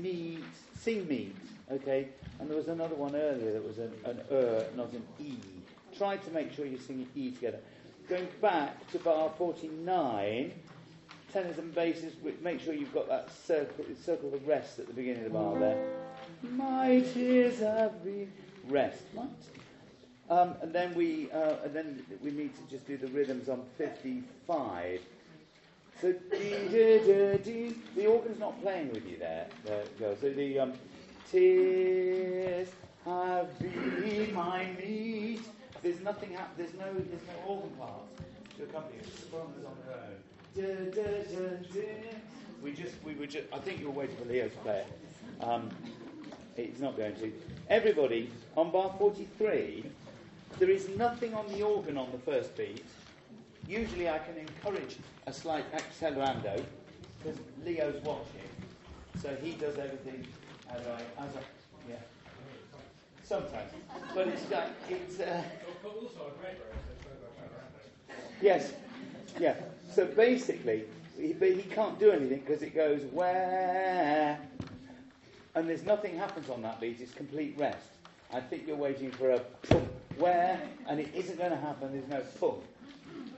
meat, 0.00 0.44
sing 0.78 1.08
meat, 1.08 1.34
okay? 1.72 2.06
And 2.38 2.48
there 2.48 2.56
was 2.56 2.68
another 2.68 2.94
one 2.94 3.16
earlier 3.16 3.54
that 3.54 3.66
was 3.66 3.78
an, 3.78 3.92
an 4.04 4.20
er, 4.30 4.64
not 4.76 4.92
an 4.92 5.02
E. 5.18 5.38
Try 5.98 6.18
to 6.18 6.30
make 6.30 6.52
sure 6.52 6.66
you 6.66 6.78
sing 6.78 7.00
an 7.00 7.08
E 7.16 7.32
together. 7.32 7.58
Going 8.08 8.28
back 8.40 8.88
to 8.92 9.00
bar 9.00 9.32
49, 9.36 10.52
tenors 11.32 11.58
and 11.58 11.74
basses, 11.74 12.12
make 12.42 12.60
sure 12.60 12.74
you've 12.74 12.94
got 12.94 13.08
that 13.08 13.28
circle, 13.44 13.84
circle 14.04 14.30
the 14.30 14.38
rest 14.38 14.78
at 14.78 14.86
the 14.86 14.92
beginning 14.92 15.24
of 15.24 15.32
the 15.32 15.36
bar 15.36 15.58
there. 15.58 15.84
My 16.42 17.00
tears 17.12 17.58
have 17.58 18.04
been 18.04 18.30
rest. 18.68 19.02
What? 19.14 19.30
Um, 20.30 20.54
and 20.62 20.72
then 20.72 20.94
we 20.94 21.28
uh, 21.32 21.56
and 21.64 21.74
then 21.74 22.06
we 22.22 22.30
need 22.30 22.54
to 22.54 22.62
just 22.70 22.86
do 22.86 22.96
the 22.96 23.08
rhythms 23.08 23.48
on 23.48 23.64
55. 23.76 25.00
So 26.00 26.12
dee, 26.12 26.68
dee, 26.70 27.38
dee, 27.42 27.74
the 27.96 28.06
organ's 28.06 28.38
not 28.38 28.62
playing 28.62 28.92
with 28.92 29.06
you 29.08 29.18
there, 29.18 29.48
there 29.64 29.84
girl. 29.98 30.16
So 30.20 30.30
the 30.30 30.60
um, 30.60 30.72
tears 31.30 32.68
have 33.04 33.58
been 33.58 34.32
my 34.32 34.66
meat. 34.78 35.40
There's 35.82 36.00
nothing. 36.00 36.36
There's 36.56 36.74
no. 36.74 36.92
There's 36.94 37.26
no 37.26 37.48
organ 37.48 37.70
part 37.70 38.02
to 38.56 38.62
accompany 38.62 38.98
it. 38.98 39.04
The 39.04 39.22
sopranos 39.22 39.64
on 39.66 39.76
their 39.84 39.96
own. 39.96 40.16
We 42.62 42.72
just. 42.72 42.94
We 43.04 43.14
were 43.14 43.26
just. 43.26 43.46
I 43.52 43.58
think 43.58 43.80
you 43.80 43.86
were 43.86 43.98
waiting 43.98 44.16
for 44.16 44.26
Leo 44.26 44.48
to 44.48 44.56
play 44.58 44.84
it. 44.84 45.44
Um, 45.44 45.70
it's 46.56 46.80
not 46.80 46.96
going 46.96 47.16
to. 47.16 47.32
Everybody 47.68 48.30
on 48.56 48.70
bar 48.70 48.94
43. 48.96 49.84
There 50.60 50.68
is 50.68 50.90
nothing 50.90 51.32
on 51.32 51.48
the 51.48 51.62
organ 51.62 51.96
on 51.96 52.12
the 52.12 52.18
first 52.18 52.54
beat. 52.54 52.84
Usually 53.66 54.10
I 54.10 54.18
can 54.18 54.36
encourage 54.36 54.98
a 55.26 55.32
slight 55.32 55.64
accelerando 55.72 56.62
because 57.18 57.40
Leo's 57.64 57.98
watching, 58.04 58.46
so 59.22 59.34
he 59.42 59.52
does 59.52 59.78
everything 59.78 60.26
as 60.68 60.86
I, 60.86 61.24
as 61.24 61.34
I, 61.34 61.40
yeah. 61.88 61.96
Sometimes, 63.24 63.72
but 64.14 64.28
it's 64.28 64.50
like 64.50 64.68
it's. 64.90 65.18
Uh, 65.18 65.42
yes, 68.42 68.74
yeah. 69.38 69.54
So 69.90 70.04
basically, 70.04 70.84
he, 71.18 71.32
but 71.32 71.52
he 71.52 71.62
can't 71.62 71.98
do 71.98 72.10
anything 72.10 72.40
because 72.40 72.60
it 72.60 72.74
goes 72.74 73.00
where, 73.12 74.38
and 75.54 75.66
there's 75.66 75.84
nothing 75.84 76.18
happens 76.18 76.50
on 76.50 76.60
that 76.60 76.82
beat. 76.82 77.00
It's 77.00 77.14
complete 77.14 77.54
rest. 77.56 77.86
I 78.30 78.40
think 78.40 78.66
you're 78.66 78.76
waiting 78.76 79.10
for 79.10 79.30
a 79.30 79.40
where, 80.20 80.60
and 80.86 81.00
it 81.00 81.10
isn't 81.14 81.38
going 81.38 81.50
to 81.50 81.56
happen. 81.56 81.92
There's 81.92 82.08
no 82.08 82.22
pum. 82.38 82.60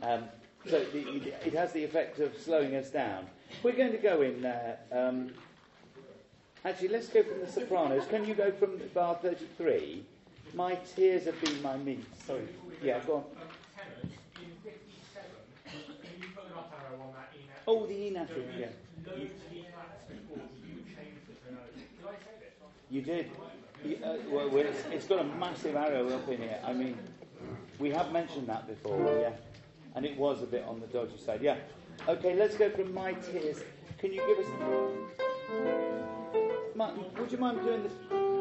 Um, 0.03 0.25
so 0.69 0.85
the, 0.93 1.33
it, 1.45 1.55
has 1.55 1.73
the 1.73 1.85
effect 1.85 2.19
of 2.19 2.37
slowing 2.37 2.75
us 2.77 2.91
down. 2.91 3.27
We're 3.63 3.73
going 3.73 3.93
to 3.93 3.99
go 3.99 4.23
in 4.23 4.43
there. 4.43 4.79
Um, 4.91 5.33
actually, 6.65 6.89
let's 6.89 7.09
go 7.09 7.23
from 7.23 7.41
the 7.41 7.51
sopranos. 7.51 8.07
Can 8.07 8.27
you 8.27 8.35
go 8.35 8.51
from 8.53 8.81
bar 8.95 9.19
33? 9.23 10.05
My 10.55 10.75
tears 10.97 11.25
have 11.25 11.41
been 11.41 11.63
my 11.63 11.77
meat. 11.77 12.05
Sorry. 12.27 12.43
Yeah, 12.83 13.01
go 13.07 13.17
on. 13.17 13.25
57, 14.63 15.31
can 16.03 16.11
you 16.21 16.29
put 16.35 16.47
an 16.47 16.53
up 16.53 16.73
arrow 16.79 17.01
on 17.01 17.13
that 17.15 17.33
net? 17.35 17.63
Oh, 17.67 17.87
the 17.87 17.95
E 17.95 18.11
nat, 18.11 18.29
yeah. 18.31 18.67
was 18.67 19.07
loads 19.07 19.23
of 19.23 19.51
flats 19.73 20.05
before, 20.09 20.45
you 20.67 20.83
changed 20.95 21.23
the 21.27 21.35
tonality. 21.47 21.87
Did 21.97 22.07
I 22.07 22.15
say 22.19 22.35
this? 22.39 22.55
You 22.91 23.03
did. 23.03 23.31
Uh, 23.85 24.17
well, 24.31 24.57
it's, 24.57 24.85
it's 24.93 25.07
got 25.07 25.19
a 25.21 25.25
massive 25.25 25.75
arrow 25.75 26.09
up 26.15 26.29
in 26.29 26.39
here. 26.39 26.61
I 26.65 26.73
mean, 26.73 26.97
we 27.79 27.91
have 27.91 28.13
mentioned 28.13 28.47
that 28.47 28.69
before, 28.69 29.19
yeah. 29.21 29.33
And 29.95 30.07
it 30.07 30.17
was 30.17 30.43
a 30.43 30.47
bit 30.47 30.65
on 30.69 30.81
the 30.81 30.87
dodgy 30.87 31.19
side, 31.19 31.43
yeah. 31.43 31.57
Okay, 32.09 32.35
let's 32.37 32.57
go 32.57 32.71
from 32.71 32.95
my 32.95 33.13
tears. 33.15 33.63
Can 33.99 34.13
you 34.13 34.23
give 34.27 34.39
us? 34.39 34.47
Martin, 36.75 37.05
would 37.19 37.31
you 37.31 37.39
mind 37.39 37.61
doing 37.63 37.83
this? 37.83 38.32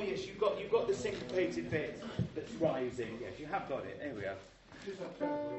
Oh 0.00 0.02
yes, 0.02 0.26
you've 0.26 0.40
got 0.40 0.58
you've 0.58 0.72
got 0.72 0.88
the 0.88 0.94
syncopated 0.94 1.70
bit 1.70 2.02
that's 2.34 2.52
rising. 2.52 3.18
Yes, 3.20 3.38
you 3.38 3.44
have 3.44 3.68
got 3.68 3.84
it. 3.84 4.00
There 4.00 4.14
we 4.14 4.24
are. 4.24 5.49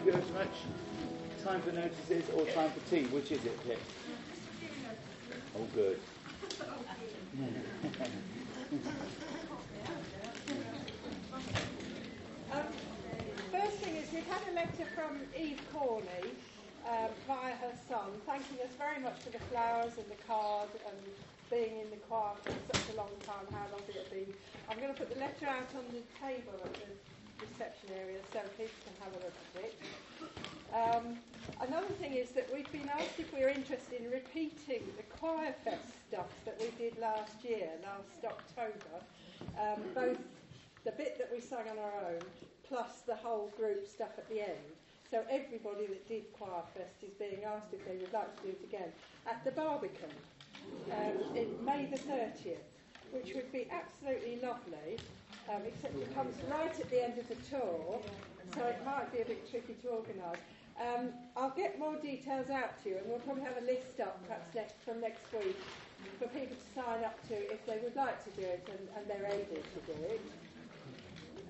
Thank 0.00 0.14
you 0.16 0.22
very 0.22 0.46
much. 0.46 0.56
Time 1.44 1.60
for 1.60 1.72
notices 1.72 2.24
or 2.30 2.46
time 2.56 2.70
for 2.70 2.80
tea? 2.88 3.04
Which 3.12 3.32
is 3.32 3.44
it, 3.44 3.52
Pip? 3.68 3.78
Oh, 5.54 5.66
good. 5.74 6.00
Um, 12.50 12.64
first 13.52 13.76
thing 13.76 13.96
is 13.96 14.10
we've 14.10 14.24
had 14.24 14.40
a 14.50 14.54
letter 14.54 14.88
from 14.96 15.20
Eve 15.38 15.60
Corney 15.70 16.32
um, 16.88 17.10
via 17.26 17.52
her 17.56 17.76
son, 17.86 18.08
thanking 18.24 18.56
us 18.64 18.72
very 18.78 19.00
much 19.02 19.20
for 19.20 19.28
the 19.28 19.44
flowers 19.52 19.98
and 19.98 20.06
the 20.10 20.20
card 20.26 20.70
and 20.88 20.96
being 21.50 21.78
in 21.78 21.90
the 21.90 22.00
choir 22.08 22.32
for 22.46 22.52
such 22.72 22.94
a 22.94 22.96
long 22.96 23.12
time, 23.26 23.44
how 23.52 23.66
long 23.70 23.82
has 23.84 23.96
it 23.96 24.10
been. 24.10 24.32
I'm 24.70 24.80
going 24.80 24.94
to 24.94 24.98
put 24.98 25.12
the 25.12 25.20
letter 25.20 25.44
out 25.44 25.68
on 25.76 25.84
the 25.92 26.00
table 26.24 26.56
at 26.64 26.72
the 26.72 27.09
reception 27.40 27.90
area 27.96 28.18
so 28.32 28.40
people 28.56 28.78
can 28.84 28.94
have 29.04 29.12
a 29.16 29.20
look 29.24 29.38
at 29.54 29.64
it. 29.64 29.74
Um, 30.72 31.18
another 31.60 31.92
thing 31.98 32.14
is 32.14 32.30
that 32.30 32.46
we've 32.52 32.70
been 32.70 32.88
asked 32.88 33.18
if 33.18 33.32
we're 33.32 33.48
interested 33.48 34.00
in 34.00 34.10
repeating 34.10 34.86
the 34.96 35.02
Choir 35.18 35.54
Fest 35.64 35.90
stuff 36.08 36.30
that 36.44 36.60
we 36.60 36.70
did 36.78 36.98
last 36.98 37.44
year, 37.44 37.70
last 37.82 38.24
October, 38.24 38.96
um, 39.58 39.82
both 39.94 40.18
the 40.84 40.92
bit 40.92 41.18
that 41.18 41.30
we 41.32 41.40
sang 41.40 41.68
on 41.70 41.78
our 41.78 42.12
own 42.12 42.20
plus 42.68 43.02
the 43.06 43.16
whole 43.16 43.52
group 43.56 43.86
stuff 43.86 44.10
at 44.16 44.28
the 44.28 44.40
end. 44.40 44.70
So 45.10 45.24
everybody 45.28 45.86
that 45.86 46.06
did 46.06 46.32
Choir 46.34 46.62
Fest 46.72 46.94
is 47.02 47.10
being 47.18 47.42
asked 47.44 47.72
if 47.72 47.84
they 47.84 47.96
would 47.96 48.12
like 48.12 48.34
to 48.36 48.42
do 48.42 48.48
it 48.50 48.62
again 48.62 48.92
at 49.26 49.44
the 49.44 49.50
Barbican 49.50 50.14
um, 50.92 51.36
in 51.36 51.64
May 51.64 51.86
the 51.86 51.98
30th, 51.98 52.62
which 53.10 53.34
would 53.34 53.50
be 53.50 53.66
absolutely 53.72 54.38
lovely, 54.40 54.98
um, 55.50 55.62
except 55.66 55.94
it 55.96 56.14
comes 56.14 56.34
right 56.48 56.70
at 56.70 56.90
the 56.90 57.02
end 57.02 57.18
of 57.18 57.28
the 57.28 57.34
tour, 57.48 58.00
so 58.54 58.66
it 58.66 58.80
might 58.84 59.12
be 59.12 59.20
a 59.20 59.24
bit 59.24 59.50
tricky 59.50 59.74
to 59.82 59.88
organise. 59.88 60.38
Um, 60.80 61.10
I'll 61.36 61.54
get 61.56 61.78
more 61.78 61.96
details 61.96 62.50
out 62.50 62.82
to 62.82 62.90
you, 62.90 62.96
and 62.98 63.06
we'll 63.06 63.20
probably 63.20 63.42
have 63.44 63.58
a 63.58 63.66
list 63.66 64.00
up 64.00 64.22
perhaps 64.26 64.54
next, 64.54 64.82
from 64.84 65.00
next 65.00 65.32
week 65.32 65.58
for 66.18 66.28
people 66.28 66.56
to 66.56 66.68
sign 66.74 67.04
up 67.04 67.16
to 67.28 67.34
if 67.34 67.64
they 67.66 67.78
would 67.82 67.96
like 67.96 68.22
to 68.24 68.30
do 68.30 68.46
it 68.46 68.66
and, 68.68 68.88
and 68.96 69.04
they're 69.08 69.30
able 69.30 69.60
to 69.60 69.80
do 69.86 69.98
it. 70.08 70.20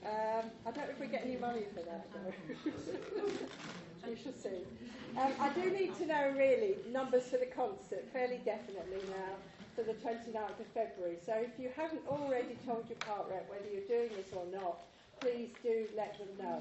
Um, 0.03 0.51
I 0.67 0.71
don't 0.71 0.89
know 0.89 0.95
if 0.95 1.01
we 1.01 1.07
get 1.07 1.25
any 1.25 1.37
money 1.37 1.65
for 1.75 1.83
that, 1.83 2.07
though. 2.13 4.09
we 4.09 4.17
shall 4.17 4.33
see. 4.33 4.65
Um, 5.17 5.33
I 5.39 5.51
do 5.51 5.71
need 5.71 5.95
to 5.99 6.07
know, 6.07 6.33
really, 6.37 6.77
numbers 6.91 7.25
for 7.25 7.37
the 7.37 7.47
concert, 7.47 8.05
fairly 8.13 8.41
definitely 8.45 9.03
now, 9.11 9.37
for 9.81 9.93
the 9.93 9.99
29th 10.05 10.61
of 10.61 10.67
February. 10.75 11.17
So 11.25 11.33
if 11.33 11.57
you 11.59 11.71
haven't 11.75 12.05
already 12.07 12.57
told 12.67 12.85
your 12.89 13.01
part 13.01 13.25
rep 13.31 13.49
whether 13.49 13.65
you're 13.73 13.89
doing 13.89 14.11
this 14.13 14.29
or 14.37 14.45
not, 14.53 14.85
please 15.21 15.49
do 15.63 15.89
let 15.97 16.19
them 16.19 16.29
know. 16.39 16.61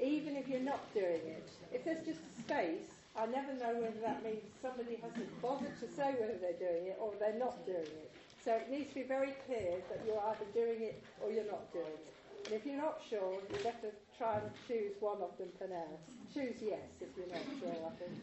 Even 0.00 0.36
if 0.36 0.46
you're 0.46 0.60
not 0.62 0.80
doing 0.94 1.20
it. 1.26 1.50
If 1.72 1.84
there's 1.84 2.06
just 2.06 2.20
a 2.22 2.42
space, 2.42 2.86
I 3.18 3.26
never 3.26 3.52
know 3.54 3.74
whether 3.74 3.98
that 4.00 4.22
means 4.22 4.46
somebody 4.62 4.96
hasn't 5.02 5.42
bothered 5.42 5.74
to 5.80 5.86
say 5.90 6.14
whether 6.14 6.38
they're 6.38 6.62
doing 6.62 6.86
it 6.86 6.98
or 7.00 7.12
they're 7.18 7.38
not 7.38 7.66
doing 7.66 7.90
it. 7.90 8.10
So 8.44 8.54
it 8.54 8.70
needs 8.70 8.88
to 8.90 9.02
be 9.02 9.02
very 9.02 9.34
clear 9.46 9.82
that 9.90 10.00
you're 10.06 10.22
either 10.30 10.46
doing 10.54 10.94
it 10.94 11.02
or 11.20 11.30
you're 11.30 11.50
not 11.50 11.72
doing 11.72 11.90
it. 11.90 12.14
And 12.46 12.54
if 12.54 12.64
you're 12.64 12.80
not 12.80 13.02
sure, 13.10 13.34
you 13.50 13.58
better 13.62 13.90
try 14.16 14.38
and 14.38 14.50
choose 14.68 14.94
one 15.00 15.18
of 15.20 15.36
them 15.38 15.48
for 15.58 15.66
now. 15.66 15.90
Choose 16.32 16.62
yes 16.62 16.86
if 17.02 17.08
you're 17.18 17.34
not 17.34 17.44
sure, 17.58 17.76
I 17.82 17.92
think. 17.98 18.14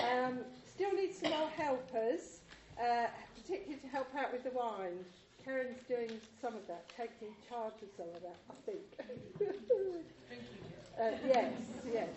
Um, 0.00 0.38
still 0.66 0.92
need 0.92 1.14
some 1.14 1.30
more 1.30 1.48
helpers, 1.50 2.40
uh, 2.80 3.06
particularly 3.44 3.80
to 3.80 3.88
help 3.88 4.08
out 4.16 4.32
with 4.32 4.44
the 4.44 4.50
wine. 4.50 5.04
Karen's 5.44 5.82
doing 5.86 6.10
some 6.40 6.54
of 6.54 6.66
that, 6.66 6.88
taking 6.96 7.28
charge 7.48 7.74
of 7.82 7.88
some 7.96 8.08
of 8.14 8.22
that, 8.22 8.36
I 8.48 8.54
think. 8.64 8.80
uh, 10.98 11.10
yes, 11.28 11.52
yes. 11.92 12.08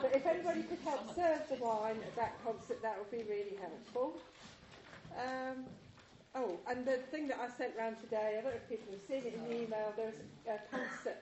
But 0.00 0.14
if 0.14 0.24
anybody 0.24 0.62
could 0.62 0.78
help 0.84 1.12
serve 1.14 1.40
the 1.48 1.56
wine 1.56 1.96
at 2.06 2.14
that 2.14 2.44
concert, 2.44 2.80
that 2.82 2.96
would 2.98 3.10
be 3.10 3.24
really 3.28 3.56
helpful. 3.60 4.16
Um, 5.18 5.64
oh, 6.36 6.56
and 6.68 6.86
the 6.86 6.98
thing 7.10 7.26
that 7.28 7.38
I 7.40 7.48
sent 7.56 7.72
round 7.76 7.98
today, 8.00 8.36
I 8.38 8.42
don't 8.42 8.52
know 8.52 8.60
if 8.62 8.68
people 8.68 8.92
have 8.92 9.02
seen 9.08 9.26
it 9.26 9.34
in 9.34 9.44
the 9.48 9.62
email, 9.64 9.92
there's 9.96 10.14
a 10.46 10.60
concert, 10.70 11.18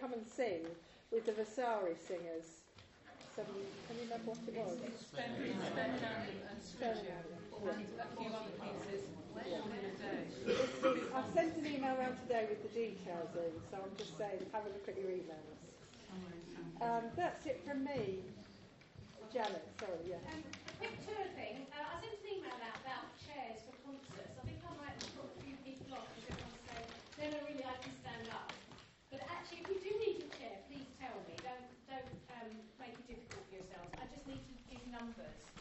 Come 0.00 0.12
and 0.12 0.26
Sing, 0.26 0.64
with 1.10 1.26
the 1.26 1.32
Vasari 1.32 1.96
singers 2.06 2.65
study 3.36 3.68
Camilla 3.84 4.16
Portugal. 4.24 4.64
and 4.80 4.96
Spaniard. 4.96 5.60
a 5.60 6.56
few 8.16 8.32
other 8.32 8.56
pieces. 8.56 9.12
I've 11.12 11.28
sent 11.36 11.52
an 11.60 11.66
email 11.68 12.00
around 12.00 12.16
today 12.24 12.48
with 12.48 12.64
the 12.64 12.72
details 12.72 13.28
in, 13.36 13.52
so 13.68 13.76
I'm 13.76 13.92
just 14.00 14.16
saying, 14.16 14.40
have 14.56 14.64
a 14.64 14.72
look 14.72 14.88
at 14.88 14.96
your 14.96 15.12
emails. 15.12 15.60
Um, 16.80 17.12
that's 17.12 17.44
it 17.44 17.60
from 17.68 17.84
me. 17.84 18.24
Janet, 19.28 19.68
sorry, 19.84 20.16
yeah. 20.16 20.24
Um, 20.32 20.40
a 20.40 20.72
quick 20.80 20.96
tour 21.04 21.28
thing. 21.36 21.68
Uh, 21.76 21.92
I 21.92 22.00
sent 22.00 22.16
an 22.16 22.40
email 22.40 22.56
out 22.56 22.80
about 22.80 23.12
chairs 23.20 23.60
for 23.68 23.76
concerts. 23.84 24.32
I 24.32 24.48
think 24.48 24.64
I 24.64 24.72
might 24.80 24.96
put 25.12 25.28
a 25.28 25.36
few 25.44 25.60
people 25.60 25.92
off 25.92 26.08
because 26.16 26.40
everyone's 26.40 26.64
saying, 26.72 26.88
no, 27.20 27.24
no, 27.36 27.38
really, 27.52 27.64
I 27.68 27.76
can 27.84 27.92
stay 28.00 28.05
numbers. 34.98 35.45